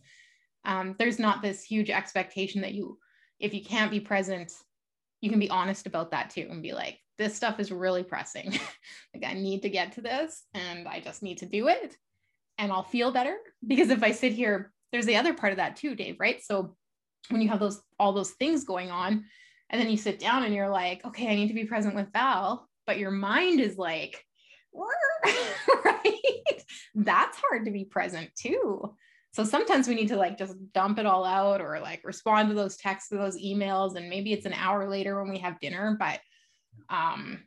um, 0.65 0.95
there's 0.99 1.19
not 1.19 1.43
this 1.43 1.63
huge 1.63 1.91
expectation 1.91 2.63
that 2.63 2.75
you, 2.75 2.99
if 3.39 3.55
you 3.55 3.65
can't 3.65 3.91
be 3.91 4.01
present, 4.01 4.53
you 5.21 5.31
can 5.31 5.39
be 5.39 5.51
honest 5.51 5.87
about 5.87 6.11
that 6.11 6.31
too 6.31 6.47
and 6.51 6.63
be 6.63 6.73
like, 6.73 6.99
this 7.19 7.35
stuff 7.35 7.61
is 7.61 7.71
really 7.71 8.03
pressing. 8.03 8.51
like, 9.15 9.25
I 9.25 9.35
need 9.35 9.63
to 9.63 9.71
get 9.71 9.93
to 9.93 10.01
this 10.01 10.45
and 10.55 10.89
I 10.89 11.01
just 11.01 11.23
need 11.23 11.39
to 11.39 11.47
do 11.47 11.69
it 11.69 11.97
and 12.59 12.73
I'll 12.73 12.83
feel 12.83 13.11
better. 13.13 13.37
Because 13.67 13.91
if 13.91 14.03
I 14.03 14.13
sit 14.13 14.33
here, 14.33 14.73
there's 14.93 15.07
the 15.07 15.17
other 15.17 15.35
part 15.35 15.53
of 15.53 15.59
that 15.59 15.77
too, 15.77 15.95
Dave, 15.95 16.19
right? 16.19 16.43
So 16.43 16.77
when 17.29 17.41
you 17.41 17.49
have 17.49 17.61
those, 17.61 17.81
all 17.99 18.13
those 18.13 18.31
things 18.33 18.65
going 18.65 18.91
on, 18.91 19.25
and 19.71 19.81
then 19.81 19.89
you 19.89 19.97
sit 19.97 20.19
down 20.19 20.43
and 20.43 20.55
you're 20.55 20.69
like, 20.69 21.05
okay, 21.05 21.29
I 21.29 21.35
need 21.37 21.49
to 21.49 21.55
be 21.55 21.65
present 21.65 21.95
with 21.95 22.13
Val, 22.13 22.69
but 22.87 22.99
your 22.99 23.13
mind 23.13 23.61
is 23.61 23.79
like, 23.79 24.25
right? 25.85 26.65
That's 26.95 27.39
hard 27.39 27.67
to 27.67 27.71
be 27.71 27.85
present 27.85 28.31
too. 28.35 28.95
So 29.33 29.45
sometimes 29.45 29.87
we 29.87 29.95
need 29.95 30.09
to 30.09 30.17
like 30.17 30.39
just 30.39 30.55
dump 30.73 30.99
it 30.99 31.07
all 31.07 31.25
out 31.25 31.61
or 31.61 31.79
like 31.81 32.03
respond 32.05 32.49
to 32.49 32.55
those 32.55 32.77
texts 32.77 33.13
or 33.13 33.19
those 33.19 33.41
emails. 33.41 33.97
And 33.97 34.09
maybe 34.09 34.33
it's 34.33 34.47
an 34.47 34.55
hour 34.55 34.89
later 34.89 35.21
when 35.21 35.31
we 35.31 35.39
have 35.39 35.61
dinner, 35.61 35.97
but 35.99 36.21
um, 36.89 37.45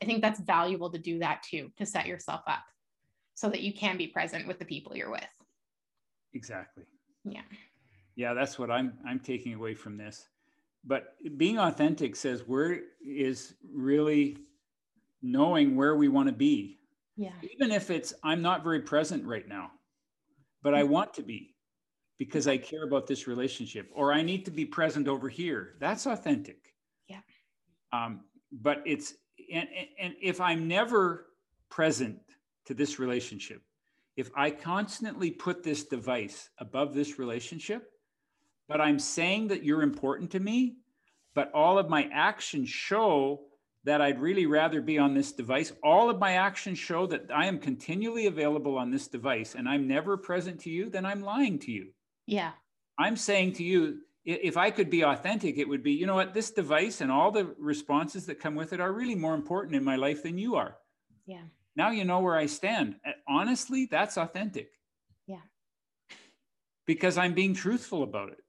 I 0.00 0.04
think 0.04 0.22
that's 0.22 0.40
valuable 0.40 0.90
to 0.90 0.98
do 0.98 1.18
that 1.18 1.42
too, 1.42 1.72
to 1.76 1.86
set 1.86 2.06
yourself 2.06 2.42
up 2.46 2.62
so 3.34 3.48
that 3.48 3.62
you 3.62 3.72
can 3.72 3.96
be 3.96 4.06
present 4.06 4.46
with 4.46 4.58
the 4.58 4.64
people 4.64 4.96
you're 4.96 5.10
with. 5.10 5.26
Exactly. 6.34 6.84
Yeah. 7.24 7.42
Yeah, 8.14 8.34
that's 8.34 8.58
what 8.58 8.70
I'm 8.70 8.98
I'm 9.06 9.20
taking 9.20 9.54
away 9.54 9.74
from 9.74 9.96
this. 9.96 10.28
But 10.84 11.14
being 11.36 11.58
authentic 11.58 12.16
says 12.16 12.42
where 12.46 12.80
is 13.04 13.54
really 13.72 14.38
knowing 15.22 15.76
where 15.76 15.96
we 15.96 16.08
want 16.08 16.28
to 16.28 16.34
be. 16.34 16.78
Yeah. 17.16 17.32
Even 17.42 17.72
if 17.72 17.90
it's 17.90 18.14
I'm 18.22 18.42
not 18.42 18.62
very 18.62 18.80
present 18.80 19.24
right 19.24 19.46
now, 19.46 19.72
but 20.62 20.74
I 20.74 20.82
want 20.82 21.14
to 21.14 21.22
be 21.22 21.54
because 22.18 22.48
I 22.48 22.58
care 22.58 22.84
about 22.84 23.06
this 23.06 23.26
relationship 23.26 23.88
or 23.94 24.12
I 24.12 24.22
need 24.22 24.44
to 24.46 24.50
be 24.50 24.64
present 24.64 25.06
over 25.08 25.28
here. 25.28 25.76
That's 25.80 26.06
authentic. 26.06 26.74
Yeah. 27.08 27.20
Um, 27.92 28.20
but 28.50 28.82
it's 28.86 29.14
and, 29.52 29.68
and- 29.76 29.88
and 30.00 30.14
if 30.20 30.40
I'm 30.40 30.68
never 30.68 31.26
present 31.70 32.18
to 32.66 32.74
this 32.74 32.98
relationship, 32.98 33.62
if 34.16 34.30
I 34.36 34.50
constantly 34.50 35.30
put 35.30 35.62
this 35.62 35.84
device 35.84 36.50
above 36.58 36.92
this 36.92 37.18
relationship, 37.18 37.90
but 38.68 38.80
I'm 38.80 38.98
saying 38.98 39.48
that 39.48 39.64
you're 39.64 39.82
important 39.82 40.30
to 40.32 40.40
me, 40.40 40.76
but 41.34 41.52
all 41.54 41.78
of 41.78 41.88
my 41.88 42.08
actions 42.12 42.68
show 42.68 43.47
that 43.84 44.00
I'd 44.00 44.20
really 44.20 44.46
rather 44.46 44.80
be 44.80 44.98
on 44.98 45.14
this 45.14 45.32
device. 45.32 45.72
All 45.82 46.10
of 46.10 46.18
my 46.18 46.32
actions 46.32 46.78
show 46.78 47.06
that 47.06 47.30
I 47.34 47.46
am 47.46 47.58
continually 47.58 48.26
available 48.26 48.76
on 48.76 48.90
this 48.90 49.06
device 49.06 49.54
and 49.54 49.68
I'm 49.68 49.86
never 49.86 50.16
present 50.16 50.60
to 50.60 50.70
you, 50.70 50.90
then 50.90 51.06
I'm 51.06 51.22
lying 51.22 51.58
to 51.60 51.70
you. 51.70 51.88
Yeah. 52.26 52.50
I'm 52.98 53.16
saying 53.16 53.54
to 53.54 53.64
you, 53.64 54.00
if 54.24 54.56
I 54.56 54.70
could 54.70 54.90
be 54.90 55.04
authentic, 55.04 55.56
it 55.56 55.68
would 55.68 55.82
be, 55.82 55.92
you 55.92 56.06
know 56.06 56.16
what, 56.16 56.34
this 56.34 56.50
device 56.50 57.00
and 57.00 57.10
all 57.10 57.30
the 57.30 57.54
responses 57.58 58.26
that 58.26 58.40
come 58.40 58.54
with 58.54 58.72
it 58.72 58.80
are 58.80 58.92
really 58.92 59.14
more 59.14 59.34
important 59.34 59.74
in 59.74 59.84
my 59.84 59.96
life 59.96 60.22
than 60.22 60.36
you 60.36 60.56
are. 60.56 60.76
Yeah. 61.24 61.44
Now 61.76 61.90
you 61.90 62.04
know 62.04 62.20
where 62.20 62.36
I 62.36 62.46
stand. 62.46 62.96
Honestly, 63.26 63.86
that's 63.90 64.18
authentic. 64.18 64.70
Yeah. 65.26 65.40
Because 66.86 67.16
I'm 67.16 67.32
being 67.32 67.54
truthful 67.54 68.02
about 68.02 68.30
it. 68.32 68.44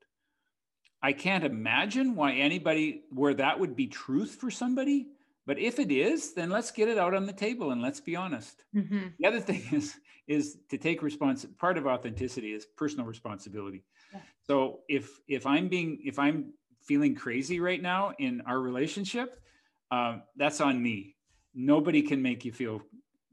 I 1.01 1.13
can't 1.13 1.45
imagine 1.45 2.15
why 2.15 2.33
anybody, 2.33 3.03
where 3.11 3.35
that 3.35 3.59
would 3.59 3.75
be 3.75 3.87
truth 3.87 4.35
for 4.35 4.51
somebody. 4.51 5.07
But 5.49 5.57
if 5.57 5.79
it 5.79 5.91
is, 5.91 6.35
then 6.35 6.51
let's 6.51 6.69
get 6.69 6.89
it 6.89 6.99
out 6.99 7.15
on 7.15 7.25
the 7.25 7.33
table 7.33 7.71
and 7.71 7.81
let's 7.81 7.99
be 7.99 8.15
honest. 8.15 8.63
hmm 8.71 9.07
The 9.17 9.25
other 9.25 9.39
thing 9.49 9.63
is, 9.71 9.95
is 10.27 10.59
to 10.69 10.77
take 10.77 11.01
response. 11.01 11.43
Part 11.57 11.75
of 11.79 11.87
authenticity 11.87 12.53
is 12.53 12.67
personal 12.77 13.07
responsibility. 13.07 13.83
Yeah. 14.13 14.19
So 14.43 14.81
if 14.87 15.19
if 15.27 15.47
I'm 15.47 15.67
being 15.67 16.01
if 16.05 16.19
I'm 16.19 16.53
feeling 16.83 17.15
crazy 17.15 17.59
right 17.59 17.81
now 17.81 18.13
in 18.19 18.41
our 18.41 18.59
relationship, 18.59 19.41
um, 19.89 20.21
that's 20.35 20.61
on 20.61 20.83
me. 20.83 21.15
Nobody 21.55 22.03
can 22.03 22.21
make 22.21 22.45
you 22.45 22.51
feel 22.51 22.83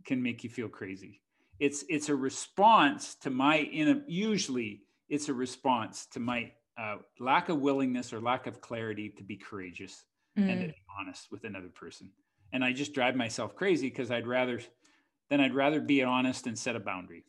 can 0.07 0.23
make 0.23 0.43
you 0.43 0.49
feel 0.49 0.71
crazy. 0.71 1.21
It's 1.61 1.85
it's 1.91 2.09
a 2.09 2.17
response 2.17 3.15
to 3.25 3.29
my 3.29 3.57
in 3.59 4.05
usually 4.09 4.85
it's 5.11 5.29
a 5.29 5.35
response 5.35 6.07
to 6.13 6.21
my 6.21 6.51
uh, 6.81 6.97
lack 7.21 7.51
of 7.51 7.61
willingness 7.61 8.15
or 8.15 8.23
lack 8.23 8.47
of 8.47 8.63
clarity 8.63 9.11
to 9.19 9.23
be 9.23 9.37
courageous 9.37 10.07
Mm. 10.37 10.66
be 10.68 10.75
honest 11.01 11.31
with 11.31 11.44
another 11.44 11.68
person. 11.68 12.11
And 12.53 12.64
I 12.64 12.72
just 12.72 12.92
drive 12.92 13.16
myself 13.16 13.55
crazy 13.57 13.88
because 13.88 14.11
I'd 14.11 14.27
rather 14.27 14.61
then 15.29 15.40
I'd 15.40 15.55
rather 15.55 15.81
be 15.81 16.03
honest 16.03 16.46
and 16.46 16.57
set 16.59 16.77
a 16.77 16.81
boundary. 16.81 17.25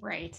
Right. 0.00 0.36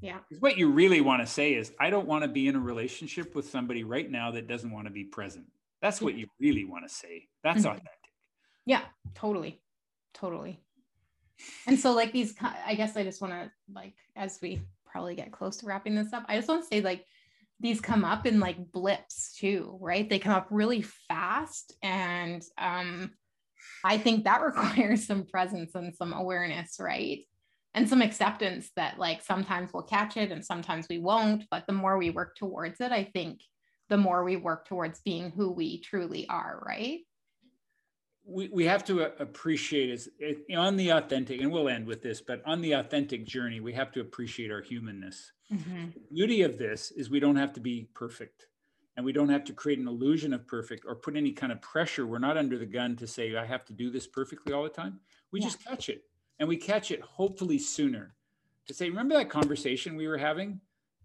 Yeah. 0.00 0.18
what 0.40 0.58
you 0.58 0.70
really 0.70 1.00
want 1.00 1.22
to 1.22 1.26
say 1.26 1.54
is, 1.54 1.72
I 1.80 1.88
don't 1.88 2.06
want 2.06 2.24
to 2.24 2.28
be 2.28 2.46
in 2.46 2.56
a 2.56 2.60
relationship 2.60 3.34
with 3.34 3.48
somebody 3.48 3.84
right 3.84 4.10
now 4.10 4.30
that 4.32 4.46
doesn't 4.46 4.70
want 4.70 4.86
to 4.86 4.92
be 4.92 5.04
present. 5.04 5.46
That's 5.80 6.02
what 6.02 6.14
you 6.14 6.26
really 6.38 6.66
want 6.66 6.86
to 6.86 6.94
say. 6.94 7.28
That's 7.42 7.62
Mhm. 7.62 7.70
authentic. 7.70 7.90
Yeah, 8.66 8.82
totally. 9.14 9.62
Totally. 10.12 10.60
And 11.66 11.78
so 11.78 11.92
like 11.92 12.12
these 12.12 12.34
I 12.40 12.74
guess 12.74 12.96
I 12.96 13.02
just 13.02 13.22
want 13.22 13.32
to 13.32 13.50
like 13.72 13.94
as 14.14 14.38
we 14.42 14.60
probably 14.84 15.14
get 15.14 15.32
close 15.32 15.56
to 15.58 15.66
wrapping 15.66 15.94
this 15.94 16.12
up, 16.12 16.24
I 16.28 16.36
just 16.36 16.48
want 16.48 16.62
to 16.62 16.68
say 16.68 16.80
like 16.82 17.06
these 17.60 17.80
come 17.80 18.04
up 18.04 18.26
in 18.26 18.40
like 18.40 18.72
blips 18.72 19.36
too, 19.38 19.78
right? 19.80 20.08
They 20.08 20.18
come 20.18 20.34
up 20.34 20.48
really 20.50 20.82
fast 20.82 21.74
and 21.82 22.42
um 22.58 23.12
I 23.84 23.98
think 23.98 24.24
that 24.24 24.42
requires 24.44 25.06
some 25.06 25.26
presence 25.26 25.74
and 25.74 25.94
some 25.94 26.12
awareness, 26.12 26.76
right? 26.80 27.20
And 27.74 27.88
some 27.88 28.02
acceptance 28.02 28.70
that 28.76 28.98
like 28.98 29.22
sometimes 29.22 29.72
we'll 29.72 29.82
catch 29.82 30.16
it 30.16 30.30
and 30.30 30.44
sometimes 30.44 30.86
we 30.88 30.98
won't, 30.98 31.44
but 31.50 31.66
the 31.66 31.72
more 31.72 31.98
we 31.98 32.10
work 32.10 32.36
towards 32.36 32.80
it, 32.80 32.92
I 32.92 33.04
think 33.04 33.40
the 33.88 33.96
more 33.96 34.24
we 34.24 34.36
work 34.36 34.66
towards 34.66 35.00
being 35.00 35.30
who 35.30 35.50
we 35.50 35.80
truly 35.80 36.28
are, 36.28 36.62
right? 36.66 37.00
We, 38.26 38.48
we 38.48 38.64
have 38.64 38.84
to 38.84 39.20
appreciate 39.20 39.90
is 39.90 40.08
on 40.56 40.76
the 40.76 40.90
authentic, 40.90 41.40
and 41.40 41.52
we'll 41.52 41.68
end 41.68 41.86
with 41.86 42.02
this, 42.02 42.22
but 42.22 42.42
on 42.46 42.62
the 42.62 42.72
authentic 42.72 43.26
journey, 43.26 43.60
we 43.60 43.74
have 43.74 43.92
to 43.92 44.00
appreciate 44.00 44.50
our 44.50 44.62
humanness. 44.62 45.32
Mm-hmm. 45.52 45.90
The 45.94 46.14
beauty 46.14 46.42
of 46.42 46.56
this 46.56 46.90
is 46.92 47.10
we 47.10 47.20
don't 47.20 47.36
have 47.36 47.52
to 47.52 47.60
be 47.60 47.88
perfect 47.94 48.46
and 48.96 49.04
we 49.04 49.12
don't 49.12 49.28
have 49.28 49.44
to 49.44 49.52
create 49.52 49.78
an 49.78 49.88
illusion 49.88 50.32
of 50.32 50.46
perfect 50.46 50.84
or 50.86 50.94
put 50.94 51.16
any 51.16 51.32
kind 51.32 51.52
of 51.52 51.60
pressure. 51.60 52.06
We're 52.06 52.18
not 52.18 52.36
under 52.36 52.58
the 52.58 52.66
gun 52.66 52.96
to 52.96 53.06
say, 53.06 53.36
I 53.36 53.44
have 53.44 53.64
to 53.66 53.72
do 53.72 53.90
this 53.90 54.06
perfectly 54.06 54.52
all 54.52 54.62
the 54.62 54.68
time. 54.68 55.00
We 55.32 55.40
yeah. 55.40 55.46
just 55.46 55.64
catch 55.64 55.88
it 55.88 56.04
and 56.38 56.48
we 56.48 56.56
catch 56.56 56.90
it 56.90 57.00
hopefully 57.02 57.58
sooner 57.58 58.14
to 58.66 58.74
say, 58.74 58.88
remember 58.88 59.14
that 59.16 59.28
conversation 59.28 59.96
we 59.96 60.08
were 60.08 60.18
having? 60.18 60.60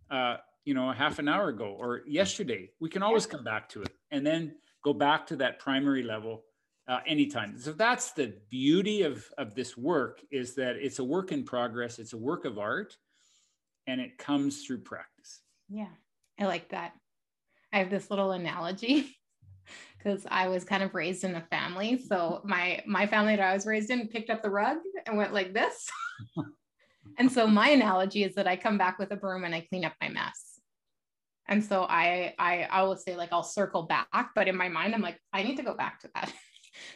Uh, 0.09 0.37
you 0.65 0.73
know, 0.73 0.89
a 0.89 0.93
half 0.93 1.19
an 1.19 1.27
hour 1.27 1.49
ago 1.49 1.75
or 1.77 2.01
yesterday. 2.07 2.69
We 2.79 2.89
can 2.89 3.01
always 3.01 3.25
come 3.25 3.43
back 3.43 3.69
to 3.69 3.81
it 3.81 3.89
and 4.11 4.25
then 4.25 4.55
go 4.83 4.93
back 4.93 5.25
to 5.27 5.35
that 5.37 5.57
primary 5.59 6.03
level 6.03 6.43
uh, 6.89 6.99
anytime. 7.05 7.57
So 7.59 7.71
that's 7.71 8.11
the 8.11 8.33
beauty 8.49 9.03
of, 9.03 9.23
of 9.37 9.53
this 9.53 9.77
work 9.77 10.21
is 10.31 10.55
that 10.55 10.75
it's 10.75 10.97
a 10.97 11.03
work 11.03 11.31
in 11.31 11.43
progress. 11.43 11.99
It's 11.99 12.13
a 12.13 12.17
work 12.17 12.45
of 12.45 12.57
art 12.57 12.97
and 13.85 14.01
it 14.01 14.17
comes 14.17 14.65
through 14.65 14.79
practice. 14.79 15.41
Yeah, 15.69 15.93
I 16.39 16.47
like 16.47 16.69
that. 16.69 16.93
I 17.71 17.77
have 17.77 17.91
this 17.91 18.09
little 18.09 18.31
analogy 18.31 19.15
because 19.97 20.25
I 20.31 20.47
was 20.47 20.63
kind 20.63 20.81
of 20.81 20.95
raised 20.95 21.23
in 21.23 21.35
a 21.35 21.45
family. 21.51 22.01
So 22.07 22.41
my 22.45 22.81
my 22.87 23.05
family 23.05 23.35
that 23.35 23.51
I 23.51 23.53
was 23.53 23.67
raised 23.67 23.91
in 23.91 24.07
picked 24.07 24.31
up 24.31 24.41
the 24.41 24.49
rug 24.49 24.77
and 25.05 25.15
went 25.15 25.31
like 25.33 25.53
this. 25.53 25.87
and 27.19 27.31
so 27.31 27.45
my 27.45 27.69
analogy 27.69 28.23
is 28.23 28.33
that 28.33 28.47
I 28.47 28.55
come 28.55 28.79
back 28.79 28.97
with 28.97 29.11
a 29.11 29.15
broom 29.15 29.43
and 29.43 29.53
I 29.53 29.61
clean 29.61 29.85
up 29.85 29.93
my 30.01 30.09
mess. 30.09 30.59
And 31.47 31.63
so 31.63 31.83
I 31.83 32.33
I 32.39 32.63
always 32.71 33.03
say 33.03 33.15
like 33.15 33.31
I'll 33.31 33.43
circle 33.43 33.83
back, 33.83 34.31
but 34.33 34.47
in 34.47 34.55
my 34.55 34.69
mind 34.69 34.95
I'm 34.95 35.03
like 35.03 35.19
I 35.31 35.43
need 35.43 35.57
to 35.57 35.63
go 35.63 35.75
back 35.75 35.99
to 35.99 36.09
that. 36.15 36.33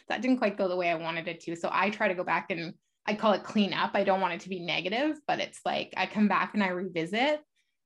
That 0.08 0.22
didn't 0.22 0.38
quite 0.38 0.56
go 0.56 0.68
the 0.68 0.76
way 0.76 0.90
I 0.90 0.94
wanted 0.94 1.28
it 1.28 1.40
to. 1.40 1.56
So 1.56 1.68
I 1.72 1.90
try 1.90 2.08
to 2.08 2.14
go 2.14 2.24
back 2.24 2.50
and 2.50 2.74
I 3.06 3.14
call 3.14 3.32
it 3.32 3.44
clean 3.44 3.72
up. 3.72 3.90
I 3.94 4.04
don't 4.04 4.20
want 4.20 4.34
it 4.34 4.40
to 4.40 4.48
be 4.48 4.60
negative, 4.60 5.18
but 5.26 5.40
it's 5.40 5.60
like 5.64 5.92
I 5.96 6.06
come 6.06 6.28
back 6.28 6.54
and 6.54 6.62
I 6.62 6.68
revisit 6.68 7.40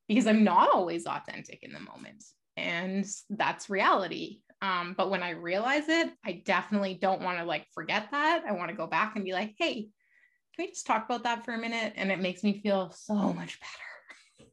because 0.07 0.27
I'm 0.27 0.43
not 0.43 0.69
always 0.73 1.05
authentic 1.05 1.59
in 1.61 1.73
the 1.73 1.79
moment. 1.79 2.23
And 2.57 3.05
that's 3.29 3.69
reality. 3.69 4.41
Um, 4.61 4.93
but 4.97 5.09
when 5.09 5.23
I 5.23 5.31
realize 5.31 5.87
it, 5.87 6.11
I 6.25 6.41
definitely 6.45 6.97
don't 7.01 7.21
want 7.21 7.37
to 7.37 7.45
like 7.45 7.65
forget 7.73 8.09
that. 8.11 8.43
I 8.47 8.51
want 8.53 8.69
to 8.69 8.75
go 8.75 8.87
back 8.87 9.15
and 9.15 9.23
be 9.23 9.33
like, 9.33 9.55
hey, 9.57 9.89
can 10.55 10.65
we 10.65 10.67
just 10.67 10.85
talk 10.85 11.05
about 11.05 11.23
that 11.23 11.45
for 11.45 11.53
a 11.53 11.57
minute? 11.57 11.93
And 11.95 12.11
it 12.11 12.19
makes 12.19 12.43
me 12.43 12.59
feel 12.61 12.91
so 12.91 13.33
much 13.33 13.59
better 13.59 14.49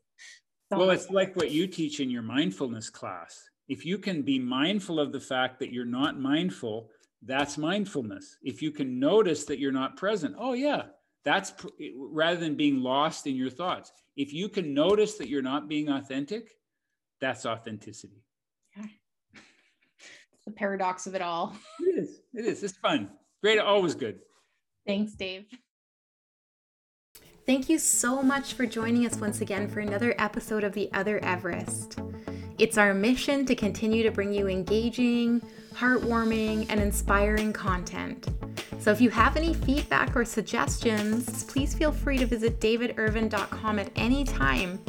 well, 0.71 0.91
it's 0.91 1.11
like 1.11 1.37
what 1.37 1.51
you 1.51 1.67
teach 1.67 2.01
in 2.01 2.11
your 2.11 2.23
mindfulness 2.23 2.91
class. 2.91 3.49
If 3.69 3.85
you 3.85 3.99
can 3.99 4.23
be 4.23 4.39
mindful 4.39 5.01
of 5.01 5.13
the 5.13 5.21
fact 5.21 5.59
that 5.61 5.73
you're 5.73 5.85
not 5.85 6.19
mindful, 6.19 6.91
that's 7.27 7.59
mindfulness. 7.59 8.37
If 8.43 8.63
you 8.63 8.71
can 8.71 8.99
notice 8.99 9.45
that 9.45 9.59
you're 9.59 9.73
not 9.73 9.97
present, 9.97 10.35
oh, 10.39 10.53
yeah, 10.53 10.83
that's 11.25 11.51
pr- 11.51 11.69
rather 11.97 12.39
than 12.39 12.55
being 12.55 12.81
lost 12.81 13.27
in 13.27 13.35
your 13.35 13.51
thoughts. 13.51 13.93
If 14.17 14.33
you 14.33 14.49
can 14.49 14.73
notice 14.73 15.15
that 15.19 15.29
you're 15.29 15.43
not 15.43 15.69
being 15.69 15.89
authentic, 15.89 16.57
that's 17.21 17.45
authenticity. 17.45 18.23
Yeah. 18.77 18.87
the 20.47 20.53
paradox 20.53 21.07
of 21.07 21.15
it 21.15 21.23
all. 21.23 21.57
It 21.81 21.99
is. 21.99 22.21
It 22.33 22.45
is. 22.45 22.63
It's 22.63 22.77
fun. 22.77 23.11
Great. 23.43 23.59
Always 23.59 23.95
good. 23.95 24.21
Thanks, 24.87 25.15
Dave. 25.15 25.47
Thank 27.45 27.69
you 27.69 27.79
so 27.79 28.23
much 28.23 28.55
for 28.55 28.67
joining 28.67 29.07
us 29.07 29.21
once 29.21 29.41
again 29.41 29.69
for 29.69 29.81
another 29.81 30.15
episode 30.19 30.65
of 30.65 30.73
The 30.73 30.93
Other 30.93 31.23
Everest. 31.25 31.99
It's 32.59 32.79
our 32.79 32.95
mission 32.95 33.45
to 33.47 33.55
continue 33.55 34.03
to 34.03 34.11
bring 34.11 34.33
you 34.33 34.49
engaging, 34.49 35.43
heartwarming, 35.75 36.67
and 36.71 36.81
inspiring 36.81 37.53
content. 37.53 38.29
So 38.79 38.91
if 38.91 39.01
you 39.01 39.11
have 39.11 39.37
any 39.37 39.53
feedback 39.53 40.17
or 40.17 40.25
suggestions, 40.25 41.45
please 41.45 41.75
feel 41.75 41.93
free 41.93 42.17
to 42.17 42.25
visit 42.25 42.59
davidirvine.com 42.61 43.79
at 43.79 43.91
any 43.97 44.25
time, 44.25 44.83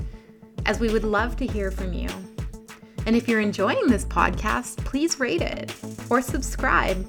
as 0.66 0.80
we 0.80 0.90
would 0.92 1.04
love 1.04 1.36
to 1.38 1.48
hear 1.48 1.70
from 1.70 1.92
you. 1.92 2.08
And 3.06 3.18
if 3.18 3.28
you're 3.28 3.42
enjoying 3.42 3.88
this 3.88 4.06
podcast, 4.06 4.78
please 4.86 5.20
rate 5.20 5.42
it 5.42 5.74
or 6.10 6.22
subscribe, 6.22 7.06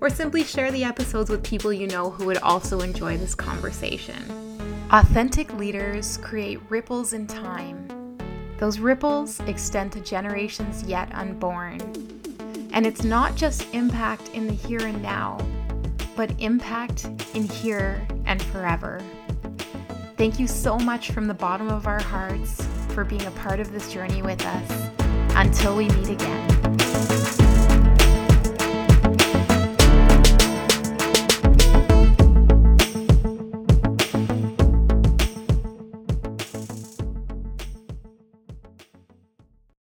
or 0.00 0.10
simply 0.10 0.44
share 0.44 0.70
the 0.70 0.84
episodes 0.84 1.28
with 1.28 1.42
people 1.42 1.72
you 1.72 1.88
know 1.88 2.10
who 2.10 2.26
would 2.26 2.38
also 2.38 2.80
enjoy 2.80 3.16
this 3.16 3.34
conversation. 3.34 4.22
Authentic 4.92 5.52
leaders 5.54 6.18
create 6.18 6.60
ripples 6.68 7.12
in 7.12 7.26
time. 7.26 7.97
Those 8.58 8.80
ripples 8.80 9.38
extend 9.40 9.92
to 9.92 10.00
generations 10.00 10.82
yet 10.82 11.08
unborn. 11.14 11.80
And 12.72 12.86
it's 12.86 13.04
not 13.04 13.36
just 13.36 13.72
impact 13.72 14.30
in 14.30 14.48
the 14.48 14.52
here 14.52 14.84
and 14.84 15.00
now, 15.00 15.38
but 16.16 16.32
impact 16.40 17.08
in 17.34 17.44
here 17.44 18.06
and 18.26 18.42
forever. 18.42 19.00
Thank 20.16 20.40
you 20.40 20.48
so 20.48 20.76
much 20.76 21.12
from 21.12 21.28
the 21.28 21.34
bottom 21.34 21.68
of 21.68 21.86
our 21.86 22.02
hearts 22.02 22.66
for 22.88 23.04
being 23.04 23.24
a 23.26 23.30
part 23.32 23.60
of 23.60 23.70
this 23.70 23.92
journey 23.92 24.22
with 24.22 24.44
us. 24.44 24.90
Until 25.36 25.76
we 25.76 25.88
meet 25.90 26.08
again. 26.08 26.57